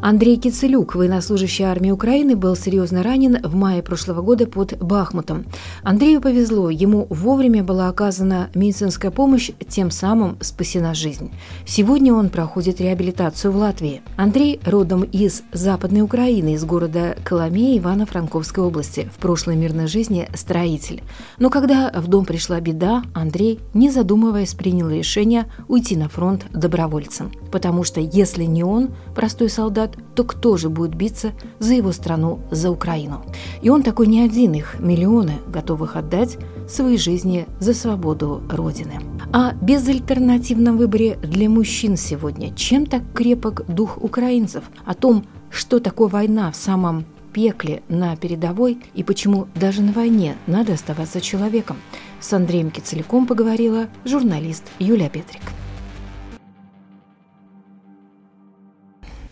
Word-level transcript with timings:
Андрей 0.00 0.36
Кицелюк, 0.36 0.94
военнослужащий 0.94 1.64
армии 1.64 1.90
Украины, 1.90 2.36
был 2.36 2.56
серьезно 2.56 3.02
ранен 3.02 3.38
в 3.42 3.54
мае 3.54 3.82
прошлого 3.82 4.22
года 4.22 4.46
под 4.46 4.76
Бахмутом. 4.78 5.46
Андрею 5.82 6.20
повезло, 6.20 6.70
ему 6.70 7.06
вовремя 7.10 7.62
была 7.62 7.88
оказана 7.88 8.50
медицинская 8.54 9.10
помощь, 9.10 9.50
тем 9.68 9.90
самым 9.90 10.36
спасена 10.40 10.94
жизнь. 10.94 11.30
Сегодня 11.66 12.12
он 12.12 12.28
проходит 12.28 12.80
реабилитацию 12.80 13.52
в 13.52 13.56
Латвии. 13.56 14.02
Андрей 14.16 14.60
родом 14.64 15.02
из 15.02 15.42
Западной 15.52 16.02
Украины, 16.02 16.54
из 16.54 16.64
города 16.64 17.16
Коломея 17.24 17.78
Ивано-Франковской 17.78 18.64
области. 18.64 19.08
В 19.14 19.18
прошлой 19.18 19.56
мирной 19.56 19.86
жизни 19.86 20.28
строитель. 20.34 21.02
Но 21.38 21.50
когда 21.50 21.90
в 21.94 22.08
дом 22.08 22.24
пришла 22.24 22.60
беда, 22.60 23.02
Андрей, 23.14 23.60
не 23.74 23.90
задумываясь, 23.90 24.54
принял 24.54 24.90
решение 24.90 25.46
уйти 25.68 25.96
на 25.96 26.08
фронт 26.08 26.46
добровольцем. 26.52 27.32
Потому 27.52 27.84
что 27.84 28.00
если 28.00 28.44
не 28.44 28.64
он, 28.64 28.90
простой 29.14 29.48
солдат, 29.48 29.83
то 30.14 30.24
кто 30.24 30.56
же 30.56 30.68
будет 30.68 30.94
биться 30.94 31.32
за 31.58 31.74
его 31.74 31.92
страну, 31.92 32.40
за 32.50 32.70
Украину? 32.70 33.24
И 33.62 33.70
он 33.70 33.82
такой 33.82 34.06
не 34.06 34.20
один, 34.20 34.54
их 34.54 34.76
миллионы, 34.78 35.34
готовых 35.48 35.96
отдать 35.96 36.38
свои 36.68 36.96
жизни 36.96 37.46
за 37.60 37.74
свободу 37.74 38.42
Родины. 38.48 39.00
О 39.32 39.52
безальтернативном 39.52 40.76
выборе 40.76 41.16
для 41.16 41.48
мужчин 41.48 41.96
сегодня. 41.96 42.54
Чем 42.54 42.86
так 42.86 43.02
крепок 43.14 43.64
дух 43.66 43.98
украинцев? 44.02 44.64
О 44.84 44.94
том, 44.94 45.24
что 45.50 45.80
такое 45.80 46.08
война 46.08 46.50
в 46.50 46.56
самом 46.56 47.04
пекле 47.32 47.82
на 47.88 48.16
передовой 48.16 48.78
и 48.94 49.02
почему 49.02 49.48
даже 49.54 49.82
на 49.82 49.92
войне 49.92 50.36
надо 50.46 50.72
оставаться 50.74 51.20
человеком. 51.20 51.76
С 52.20 52.32
Андреем 52.32 52.70
Кицеляком 52.70 53.26
поговорила 53.26 53.88
журналист 54.04 54.64
Юлия 54.78 55.10
Петрик. 55.10 55.42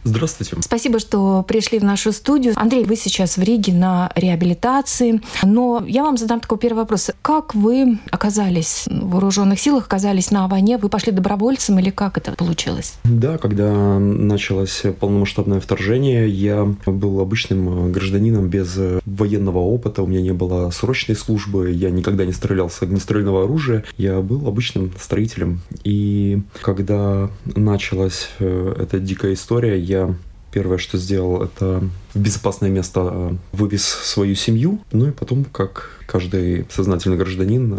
Здравствуйте. 0.04 0.56
Спасибо, 0.60 0.98
что 0.98 1.44
пришли 1.46 1.78
в 1.78 1.84
нашу 1.84 2.12
студию. 2.12 2.54
Андрей, 2.56 2.84
вы 2.84 2.96
сейчас 2.96 3.36
в 3.36 3.42
Риге 3.42 3.72
на 3.72 4.10
реабилитации, 4.16 5.20
но 5.44 5.84
я 5.86 6.02
вам 6.02 6.16
задам 6.16 6.40
такой 6.40 6.58
первый 6.58 6.78
вопрос. 6.78 7.10
Как 7.22 7.54
вы 7.54 7.98
оказались 8.10 8.84
в 8.88 9.10
вооруженных 9.10 9.60
силах, 9.60 9.86
оказались 9.86 10.30
на 10.30 10.48
войне? 10.48 10.76
Вы 10.76 10.88
пошли 10.88 11.12
добровольцем 11.12 11.78
или 11.78 11.90
как 11.90 12.18
это 12.18 12.32
получилось? 12.32 12.94
Да, 13.04 13.38
когда 13.38 13.98
началось 13.98 14.82
полномасштабное 14.98 15.60
вторжение, 15.60 16.28
я 16.28 16.64
был 16.86 17.20
обычным 17.20 17.92
гражданином 17.92 18.48
без 18.48 18.76
военного 19.06 19.58
опыта, 19.58 20.02
у 20.02 20.06
меня 20.06 20.20
не 20.20 20.32
было 20.32 20.70
срочной 20.70 21.14
службы, 21.14 21.70
я 21.70 21.90
никогда 21.90 22.24
не 22.24 22.32
стрелял 22.32 22.70
с 22.70 22.82
огнестрельного 22.82 23.44
оружия, 23.44 23.84
я 23.96 24.20
был 24.20 24.48
обычным 24.48 24.92
строителем. 25.00 25.60
И 25.84 26.42
когда 26.60 27.30
началась 27.44 28.30
э, 28.40 28.74
эта 28.78 28.98
дикая 28.98 29.34
история, 29.34 29.78
я 29.92 30.14
первое, 30.50 30.78
что 30.78 30.98
сделал, 30.98 31.42
это 31.42 31.82
в 32.14 32.18
безопасное 32.18 32.70
место 32.70 33.00
э, 33.12 33.32
вывез 33.52 33.84
свою 33.84 34.34
семью, 34.34 34.80
ну 34.92 35.08
и 35.08 35.10
потом, 35.10 35.44
как 35.44 36.02
каждый 36.06 36.66
сознательный 36.70 37.16
гражданин, 37.16 37.72
э, 37.72 37.76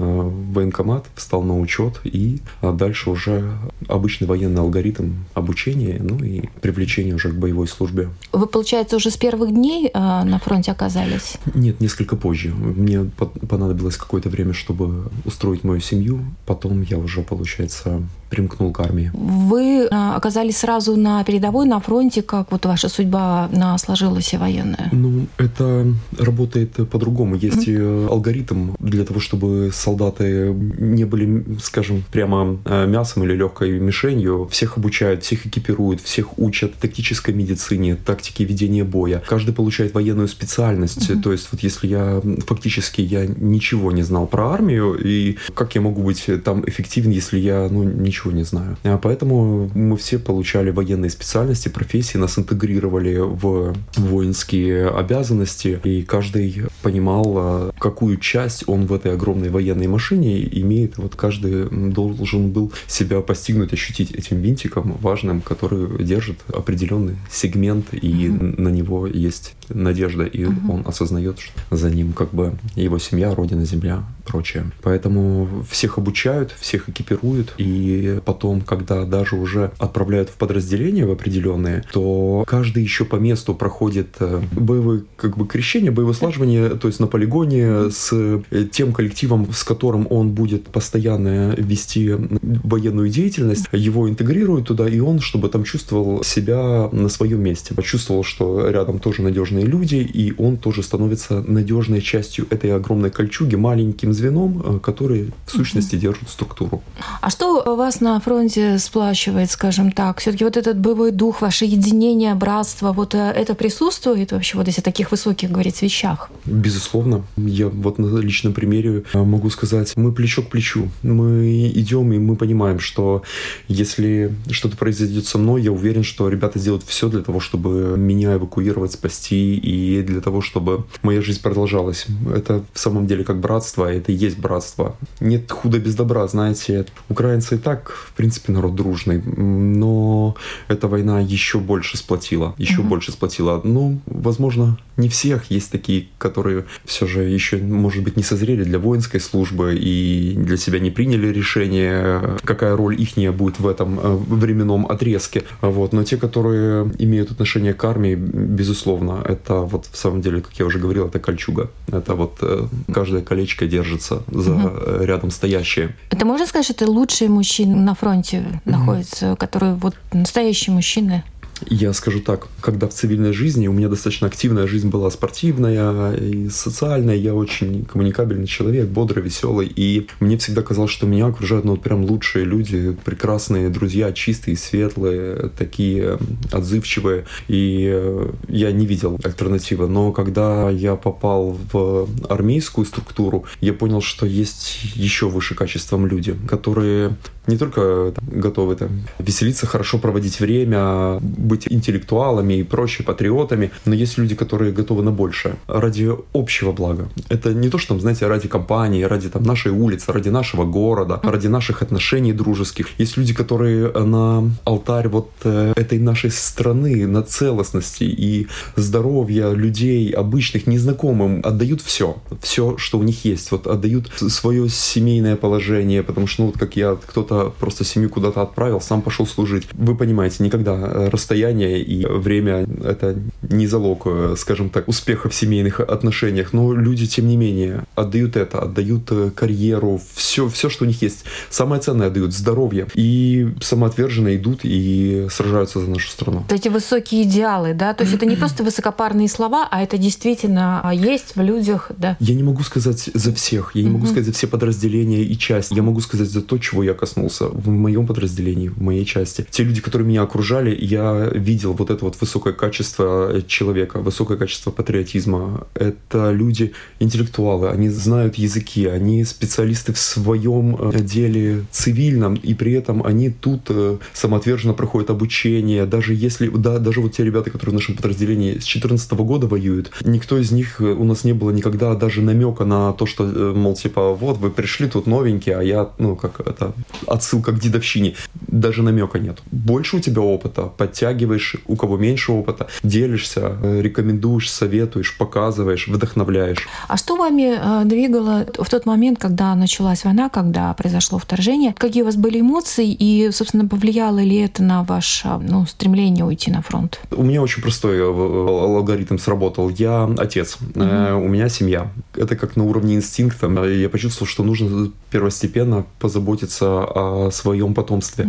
военкомат 0.53 1.05
встал 1.15 1.43
на 1.43 1.59
учет, 1.59 1.99
и 2.03 2.39
а 2.61 2.71
дальше 2.71 3.11
уже 3.11 3.53
обычный 3.87 4.25
военный 4.25 4.61
алгоритм 4.61 5.13
обучения, 5.33 5.99
ну 6.01 6.17
и 6.23 6.47
привлечение 6.61 7.13
уже 7.13 7.29
к 7.29 7.35
боевой 7.35 7.67
службе. 7.67 8.09
Вы, 8.31 8.47
получается, 8.47 8.95
уже 8.95 9.11
с 9.11 9.17
первых 9.17 9.51
дней 9.51 9.87
э, 9.93 9.99
на 9.99 10.39
фронте 10.39 10.71
оказались? 10.71 11.37
Нет, 11.53 11.79
несколько 11.79 12.15
позже. 12.15 12.49
Мне 12.49 13.05
понадобилось 13.49 13.97
какое-то 13.97 14.29
время, 14.29 14.53
чтобы 14.53 15.11
устроить 15.25 15.63
мою 15.63 15.81
семью. 15.81 16.21
Потом 16.45 16.81
я 16.81 16.97
уже, 16.97 17.21
получается, 17.21 18.01
примкнул 18.29 18.71
к 18.71 18.79
армии. 18.79 19.11
Вы 19.13 19.85
оказались 19.85 20.57
сразу 20.57 20.95
на 20.95 21.23
передовой, 21.23 21.67
на 21.67 21.79
фронте. 21.79 22.23
Как 22.23 22.51
вот 22.51 22.65
ваша 22.65 22.89
судьба 22.89 23.49
сложилась? 23.77 24.22
Белоруссия 24.23 24.37
военная? 24.37 24.89
Ну, 24.91 25.27
это 25.37 25.93
работает 26.17 26.71
по-другому. 26.89 27.35
Есть 27.35 27.67
mm-hmm. 27.67 28.09
алгоритм 28.09 28.71
для 28.79 29.03
того, 29.03 29.19
чтобы 29.19 29.71
солдаты 29.73 30.53
не 30.53 31.05
были, 31.05 31.43
скажем, 31.61 32.03
прямо 32.11 32.59
э, 32.65 32.87
мясом 32.87 33.23
или 33.23 33.33
легкой 33.35 33.79
мишенью. 33.79 34.47
Всех 34.51 34.77
обучают, 34.77 35.23
всех 35.23 35.45
экипируют, 35.45 36.01
всех 36.01 36.39
учат 36.39 36.73
тактической 36.75 37.33
медицине, 37.33 37.95
тактике 37.95 38.45
ведения 38.45 38.83
боя. 38.83 39.21
Каждый 39.27 39.53
получает 39.53 39.93
военную 39.93 40.27
специальность. 40.27 41.09
Mm-hmm. 41.09 41.21
То 41.21 41.31
есть 41.31 41.49
вот 41.51 41.61
если 41.61 41.87
я 41.87 42.21
фактически 42.47 43.01
я 43.01 43.25
ничего 43.25 43.91
не 43.91 44.03
знал 44.03 44.27
про 44.27 44.51
армию, 44.51 44.97
и 45.03 45.37
как 45.53 45.75
я 45.75 45.81
могу 45.81 46.01
быть 46.03 46.29
там 46.43 46.63
эффективен, 46.67 47.11
если 47.11 47.39
я 47.39 47.67
ну, 47.69 47.83
ничего 47.83 48.31
не 48.31 48.43
знаю. 48.43 48.77
А 48.83 48.97
поэтому 48.97 49.69
мы 49.73 49.97
все 49.97 50.19
получали 50.19 50.71
военные 50.71 51.09
специальности, 51.09 51.69
профессии, 51.69 52.17
нас 52.17 52.37
интегрировали 52.37 53.17
в, 53.17 53.73
в 53.95 54.12
воинские 54.13 54.89
обязанности, 54.89 55.79
и 55.83 56.03
каждый 56.03 56.63
понимал, 56.81 57.33
а, 57.37 57.71
какую 57.79 58.17
часть 58.17 58.63
он 58.67 58.85
в 58.85 58.93
этой 58.93 59.13
огромной 59.13 59.49
военной 59.49 59.87
машине 59.87 60.43
имеет. 60.61 60.97
Вот 60.97 61.15
каждый 61.15 61.69
должен 61.91 62.51
был 62.51 62.71
себя 62.87 63.21
постигнуть, 63.21 63.73
ощутить 63.73 64.11
этим 64.11 64.41
винтиком 64.41 64.97
важным, 65.01 65.41
который 65.41 66.03
держит 66.03 66.37
определенный 66.53 67.15
сегмент, 67.31 67.93
и 67.93 68.27
mm-hmm. 68.27 68.61
на 68.61 68.69
него 68.69 69.07
есть 69.07 69.55
надежда, 69.69 70.23
и 70.23 70.43
mm-hmm. 70.43 70.71
он 70.71 70.83
осознает, 70.85 71.39
что 71.39 71.53
за 71.75 71.89
ним 71.89 72.13
как 72.13 72.33
бы 72.33 72.53
его 72.75 72.99
семья, 72.99 73.33
родина, 73.33 73.65
земля, 73.65 74.03
прочее. 74.25 74.71
Поэтому 74.81 75.47
всех 75.69 75.97
обучают, 75.97 76.51
всех 76.51 76.89
экипируют, 76.89 77.53
и 77.57 78.19
потом, 78.25 78.61
когда 78.61 79.05
даже 79.05 79.35
уже 79.35 79.71
отправляют 79.79 80.29
в 80.29 80.33
подразделения 80.33 81.05
в 81.05 81.11
определенные, 81.11 81.83
то 81.91 82.43
каждый 82.47 82.83
еще 82.83 83.05
по 83.05 83.17
месту 83.17 83.53
проходит 83.53 84.15
э, 84.19 84.41
боевое 84.51 85.03
как 85.17 85.37
бы 85.37 85.47
крещение, 85.47 85.91
боевое 85.91 86.13
слаживание, 86.13 86.69
то 86.69 86.87
есть 86.87 86.99
на 86.99 87.07
полигоне 87.07 87.91
с 87.91 88.09
э, 88.11 88.41
тем 88.71 88.93
коллективом, 88.93 89.51
с 89.51 89.63
которым 89.63 90.07
он 90.09 90.31
будет 90.31 90.67
постоянно 90.67 91.53
вести 91.57 92.11
военную 92.41 93.09
деятельность, 93.09 93.65
его 93.71 94.09
интегрируют 94.09 94.67
туда, 94.67 94.87
и 94.87 94.99
он, 94.99 95.19
чтобы 95.19 95.49
там 95.49 95.63
чувствовал 95.63 96.23
себя 96.23 96.89
на 96.91 97.09
своем 97.09 97.41
месте, 97.41 97.73
почувствовал, 97.73 98.23
что 98.23 98.69
рядом 98.69 98.99
тоже 98.99 99.21
надежные 99.53 99.65
люди, 99.65 99.95
и 99.95 100.33
он 100.37 100.57
тоже 100.57 100.83
становится 100.83 101.41
надежной 101.41 102.01
частью 102.01 102.47
этой 102.49 102.75
огромной 102.75 103.09
кольчуги, 103.09 103.55
маленьким 103.55 104.13
звеном, 104.13 104.61
э, 104.65 104.79
который 104.79 105.31
в 105.45 105.51
сущности 105.51 105.95
держит 105.95 106.29
структуру. 106.29 106.81
А 107.21 107.29
что 107.29 107.75
вас 107.75 108.01
на 108.01 108.19
фронте 108.19 108.77
сплачивает, 108.77 109.51
скажем 109.51 109.91
так? 109.91 110.19
Все-таки 110.19 110.43
вот 110.43 110.57
этот 110.57 110.79
боевой 110.79 111.11
дух, 111.11 111.41
ваше 111.41 111.65
единение, 111.65 112.35
братство, 112.35 112.91
вот 112.91 113.15
это 113.15 113.53
присутствует 113.53 113.83
присутствует 113.93 114.31
вообще 114.31 114.57
вот 114.57 114.67
если 114.67 114.81
о 114.81 114.83
таких 114.83 115.11
высоких 115.11 115.51
говорить 115.51 115.81
вещах? 115.81 116.29
Безусловно. 116.45 117.23
Я 117.37 117.67
вот 117.67 117.99
на 117.99 118.17
личном 118.17 118.53
примере 118.53 119.03
э, 119.13 119.23
могу 119.23 119.49
сказать, 119.49 119.93
мы 119.95 120.11
плечо 120.11 120.41
к 120.41 120.49
плечу. 120.49 120.89
Мы 121.03 121.71
идем 121.75 122.13
и 122.13 122.17
мы 122.17 122.35
понимаем, 122.35 122.79
что 122.79 123.23
если 123.67 124.33
что-то 124.49 124.77
произойдет 124.77 125.25
со 125.25 125.37
мной, 125.37 125.61
я 125.61 125.71
уверен, 125.71 126.03
что 126.03 126.29
ребята 126.29 126.59
сделают 126.59 126.83
все 126.85 127.09
для 127.09 127.21
того, 127.21 127.39
чтобы 127.39 127.95
меня 127.97 128.35
эвакуировать, 128.35 128.93
спасти 128.93 129.35
и 129.43 130.01
для 130.03 130.21
того, 130.21 130.41
чтобы 130.41 130.85
моя 131.01 131.21
жизнь 131.21 131.41
продолжалась. 131.41 132.05
Это 132.33 132.63
в 132.73 132.79
самом 132.79 133.07
деле 133.07 133.23
как 133.23 133.39
братство, 133.39 133.91
это 133.91 134.11
и 134.11 134.15
есть 134.15 134.37
братство. 134.37 134.95
Нет 135.19 135.51
худа 135.51 135.79
без 135.79 135.95
добра, 135.95 136.27
знаете. 136.27 136.85
Украинцы 137.09 137.55
и 137.55 137.57
так, 137.57 137.91
в 137.91 138.13
принципе, 138.13 138.51
народ 138.51 138.75
дружный, 138.75 139.21
но 139.21 140.35
эта 140.67 140.87
война 140.87 141.19
еще 141.19 141.59
больше 141.59 141.97
сплотила, 141.97 142.55
еще 142.57 142.81
mm-hmm. 142.81 142.87
больше 142.87 143.11
сплотила. 143.11 143.61
Ну, 143.63 143.99
возможно, 144.05 144.77
не 144.97 145.09
всех. 145.09 145.49
Есть 145.51 145.71
такие, 145.71 146.07
которые 146.17 146.65
все 146.85 147.07
же 147.07 147.23
еще, 147.23 147.57
может 147.57 148.03
быть, 148.03 148.17
не 148.17 148.23
созрели 148.23 148.63
для 148.63 148.79
воинской 148.79 149.19
службы 149.19 149.75
и 149.75 150.33
для 150.37 150.57
себя 150.57 150.79
не 150.79 150.91
приняли 150.91 151.27
решение, 151.27 152.37
какая 152.43 152.75
роль 152.75 152.99
их 153.01 153.13
будет 153.33 153.59
в 153.59 153.67
этом 153.67 153.99
э, 153.99 154.15
временном 154.15 154.85
отрезке. 154.87 155.43
Вот. 155.61 155.93
Но 155.93 156.03
те, 156.03 156.17
которые 156.17 156.91
имеют 156.97 157.31
отношение 157.31 157.73
к 157.73 157.83
армии, 157.85 158.15
безусловно, 158.15 159.21
это 159.33 159.61
вот 159.61 159.85
в 159.91 159.97
самом 159.97 160.21
деле, 160.21 160.41
как 160.41 160.53
я 160.53 160.65
уже 160.65 160.79
говорил, 160.79 161.07
это 161.07 161.19
кольчуга. 161.19 161.69
Это 161.91 162.15
вот 162.15 162.37
э, 162.41 162.67
каждое 162.93 163.21
колечко 163.21 163.67
держится 163.67 164.23
за 164.27 164.53
угу. 164.53 165.03
рядом 165.03 165.31
стоящее. 165.31 165.95
Это 166.09 166.25
можно 166.25 166.47
сказать, 166.47 166.65
что 166.65 166.73
это 166.73 166.91
лучшие 166.91 167.29
мужчины 167.29 167.75
на 167.75 167.95
фронте 167.95 168.39
угу. 168.39 168.59
находятся, 168.65 169.35
которые 169.35 169.75
вот 169.75 169.95
настоящие 170.13 170.73
мужчины? 170.73 171.23
Я 171.69 171.93
скажу 171.93 172.19
так, 172.19 172.47
когда 172.61 172.87
в 172.87 172.93
цивильной 172.93 173.33
жизни, 173.33 173.67
у 173.67 173.73
меня 173.73 173.89
достаточно 173.89 174.27
активная 174.27 174.67
жизнь 174.67 174.89
была 174.89 175.09
спортивная 175.09 176.13
и 176.13 176.49
социальная, 176.49 177.15
я 177.15 177.33
очень 177.33 177.85
коммуникабельный 177.85 178.47
человек, 178.47 178.87
бодрый, 178.87 179.23
веселый, 179.23 179.67
и 179.67 180.07
мне 180.19 180.37
всегда 180.37 180.61
казалось, 180.61 180.91
что 180.91 181.05
меня 181.05 181.27
окружают 181.27 181.65
ну, 181.65 181.71
вот 181.71 181.81
прям 181.81 182.05
лучшие 182.05 182.45
люди, 182.45 182.95
прекрасные 183.03 183.69
друзья, 183.69 184.11
чистые, 184.11 184.57
светлые, 184.57 185.49
такие 185.57 186.19
отзывчивые, 186.51 187.25
и 187.47 187.89
э, 187.93 188.31
я 188.47 188.71
не 188.71 188.85
видел 188.85 189.19
альтернативы. 189.23 189.87
Но 189.87 190.11
когда 190.11 190.69
я 190.69 190.95
попал 190.95 191.57
в 191.71 192.07
армейскую 192.29 192.85
структуру, 192.85 193.45
я 193.61 193.73
понял, 193.73 194.01
что 194.01 194.25
есть 194.25 194.79
еще 194.95 195.29
выше 195.29 195.55
качеством 195.55 196.07
люди, 196.07 196.35
которые 196.47 197.15
не 197.47 197.57
только 197.57 198.13
там, 198.15 198.39
готовы 198.39 198.75
там, 198.75 198.89
веселиться, 199.19 199.67
хорошо 199.67 199.97
проводить 199.99 200.39
время, 200.39 201.19
быть 201.21 201.67
интеллектуалами 201.69 202.55
и 202.55 202.63
прочие 202.63 203.05
патриотами, 203.05 203.71
но 203.85 203.93
есть 203.93 204.17
люди, 204.17 204.35
которые 204.35 204.71
готовы 204.71 205.03
на 205.03 205.11
большее 205.11 205.55
ради 205.67 206.09
общего 206.33 206.71
блага. 206.71 207.09
Это 207.29 207.53
не 207.53 207.69
то, 207.69 207.77
что, 207.77 207.89
там, 207.89 208.01
знаете, 208.01 208.27
ради 208.27 208.47
компании, 208.47 209.03
ради 209.03 209.29
там, 209.29 209.43
нашей 209.43 209.71
улицы, 209.71 210.11
ради 210.11 210.29
нашего 210.29 210.65
города, 210.65 211.19
ради 211.23 211.47
наших 211.47 211.81
отношений 211.81 212.33
дружеских. 212.33 212.87
Есть 212.97 213.17
люди, 213.17 213.33
которые 213.33 213.91
на 213.91 214.49
алтарь 214.63 215.07
вот 215.07 215.29
э, 215.43 215.73
этой 215.75 215.99
нашей 215.99 216.31
страны, 216.31 217.07
на 217.07 217.23
целостности 217.23 218.03
и 218.03 218.47
здоровья 218.75 219.51
людей, 219.51 220.11
обычных, 220.11 220.67
незнакомым, 220.67 221.41
отдают 221.43 221.81
все. 221.81 222.17
Все, 222.41 222.77
что 222.77 222.99
у 222.99 223.03
них 223.03 223.25
есть. 223.25 223.51
Вот 223.51 223.67
отдают 223.67 224.11
свое 224.15 224.69
семейное 224.69 225.35
положение, 225.35 226.03
потому 226.03 226.27
что, 226.27 226.43
ну, 226.43 226.47
вот 226.47 226.57
как 226.57 226.75
я, 226.75 226.95
кто-то 226.95 227.32
просто 227.59 227.83
семью 227.83 228.09
куда-то 228.09 228.41
отправил, 228.41 228.81
сам 228.81 229.01
пошел 229.01 229.25
служить. 229.25 229.67
Вы 229.73 229.95
понимаете, 229.95 230.43
никогда 230.43 231.09
расстояние 231.09 231.81
и 231.81 232.05
время— 232.05 232.67
это 232.83 233.15
не 233.41 233.67
залог, 233.67 234.03
э, 234.05 234.35
скажем 234.37 234.69
так, 234.69 234.87
успеха 234.87 235.29
в 235.29 235.35
семейных 235.35 235.79
отношениях, 235.79 236.53
но 236.53 236.73
люди, 236.73 237.07
тем 237.07 237.27
не 237.27 237.37
менее, 237.37 237.83
отдают 237.95 238.35
это, 238.35 238.59
отдают 238.59 239.11
э, 239.11 239.31
карьеру, 239.35 240.01
все, 240.15 240.47
все, 240.47 240.69
что 240.69 240.85
у 240.85 240.87
них 240.87 241.01
есть. 241.01 241.25
Самое 241.49 241.81
ценное 241.81 242.07
отдают— 242.07 242.33
здоровье. 242.33 242.87
И 242.93 243.53
самоотверженно 243.61 244.35
идут 244.35 244.61
и 244.63 245.27
сражаются 245.29 245.79
за 245.79 245.89
нашу 245.89 246.09
страну. 246.09 246.39
Вот 246.39 246.51
эти 246.51 246.69
высокие 246.69 247.23
идеалы, 247.23 247.73
да? 247.73 247.93
То 247.93 248.03
есть 248.03 248.15
это 248.15 248.25
не 248.25 248.35
просто 248.43 248.63
высокопарные 248.63 249.27
слова, 249.27 249.67
а 249.69 249.81
это 249.81 249.97
действительно 249.97 250.81
а, 250.83 250.93
есть 250.93 251.35
в 251.35 251.41
людях, 251.41 251.91
да? 251.97 252.17
Я 252.19 252.35
не 252.35 252.43
могу 252.43 252.63
сказать 252.63 253.09
за 253.13 253.33
всех, 253.33 253.71
я 253.73 253.83
не 253.83 253.89
могу 253.89 254.05
сказать 254.05 254.25
за 254.25 254.33
все 254.33 254.47
подразделения 254.47 255.23
и 255.23 255.37
части. 255.37 255.73
Я 255.73 255.83
могу 255.83 256.01
сказать 256.01 256.29
за 256.29 256.41
то, 256.41 256.57
чего 256.57 256.83
я 256.83 256.93
коснулся 256.93 257.22
в 257.29 257.69
моем 257.69 258.07
подразделении, 258.07 258.69
в 258.69 258.81
моей 258.81 259.05
части. 259.05 259.45
Те 259.49 259.63
люди, 259.63 259.81
которые 259.81 260.07
меня 260.07 260.23
окружали, 260.23 260.75
я 260.79 261.29
видел 261.33 261.73
вот 261.73 261.89
это 261.89 262.05
вот 262.05 262.19
высокое 262.19 262.53
качество 262.53 263.41
человека, 263.47 263.99
высокое 263.99 264.37
качество 264.37 264.71
патриотизма. 264.71 265.67
Это 265.73 266.31
люди 266.31 266.73
интеллектуалы, 266.99 267.69
они 267.69 267.89
знают 267.89 268.35
языки, 268.35 268.85
они 268.85 269.23
специалисты 269.23 269.93
в 269.93 269.99
своем 269.99 270.75
э, 270.75 270.99
деле 271.01 271.65
цивильном, 271.71 272.35
и 272.35 272.53
при 272.53 272.73
этом 272.73 273.05
они 273.05 273.29
тут 273.29 273.61
э, 273.69 273.97
самоотверженно 274.13 274.73
проходят 274.73 275.09
обучение. 275.09 275.85
Даже 275.85 276.13
если, 276.13 276.47
да, 276.49 276.79
даже 276.79 277.01
вот 277.01 277.13
те 277.13 277.23
ребята, 277.23 277.49
которые 277.49 277.71
в 277.71 277.75
нашем 277.75 277.95
подразделении 277.95 278.51
с 278.51 278.65
2014 278.65 279.11
года 279.13 279.47
воюют, 279.47 279.91
никто 280.03 280.37
из 280.37 280.51
них, 280.51 280.81
э, 280.81 280.85
у 280.85 281.03
нас 281.03 281.23
не 281.23 281.33
было 281.33 281.51
никогда 281.51 281.95
даже 281.95 282.21
намека 282.21 282.65
на 282.65 282.93
то, 282.93 283.05
что, 283.05 283.23
мол, 283.23 283.75
типа, 283.75 284.13
вот 284.13 284.37
вы 284.37 284.49
пришли 284.49 284.87
тут 284.87 285.07
новенькие, 285.07 285.57
а 285.57 285.63
я, 285.63 285.89
ну, 285.97 286.15
как 286.15 286.39
это, 286.39 286.73
отсылка 287.13 287.51
к 287.51 287.59
дедовщине. 287.59 288.15
Даже 288.47 288.83
намека 288.83 289.19
нет. 289.19 289.39
Больше 289.51 289.97
у 289.97 289.99
тебя 289.99 290.21
опыта, 290.21 290.63
подтягиваешь, 290.63 291.55
у 291.67 291.75
кого 291.75 291.97
меньше 291.97 292.31
опыта, 292.31 292.67
делишься, 292.83 293.57
рекомендуешь, 293.61 294.51
советуешь, 294.51 295.17
показываешь, 295.17 295.87
вдохновляешь. 295.87 296.67
А 296.87 296.97
что 296.97 297.15
вами 297.15 297.85
двигало 297.85 298.45
в 298.57 298.69
тот 298.69 298.85
момент, 298.85 299.19
когда 299.19 299.55
началась 299.55 300.03
война, 300.03 300.29
когда 300.29 300.73
произошло 300.73 301.19
вторжение? 301.19 301.73
Какие 301.77 302.03
у 302.03 302.05
вас 302.05 302.15
были 302.15 302.41
эмоции 302.41 302.91
и, 302.91 303.31
собственно, 303.31 303.67
повлияло 303.67 304.19
ли 304.19 304.37
это 304.37 304.63
на 304.63 304.83
ваше 304.83 305.39
ну, 305.41 305.65
стремление 305.65 306.25
уйти 306.25 306.51
на 306.51 306.61
фронт? 306.61 306.99
У 307.11 307.23
меня 307.23 307.41
очень 307.41 307.61
простой 307.61 307.97
э, 307.97 308.03
алгоритм 308.03 309.17
сработал. 309.17 309.69
Я 309.69 310.09
отец, 310.17 310.57
угу. 310.59 310.79
у 310.83 311.27
меня 311.27 311.49
семья. 311.49 311.91
Это 312.15 312.35
как 312.35 312.55
на 312.55 312.63
уровне 312.63 312.95
инстинкта. 312.95 313.47
Я 313.65 313.89
почувствовал, 313.89 314.27
что 314.27 314.43
нужно 314.43 314.91
первостепенно 315.11 315.85
позаботиться 315.99 316.83
о 316.83 317.02
своем 317.31 317.73
потомстве. 317.73 318.25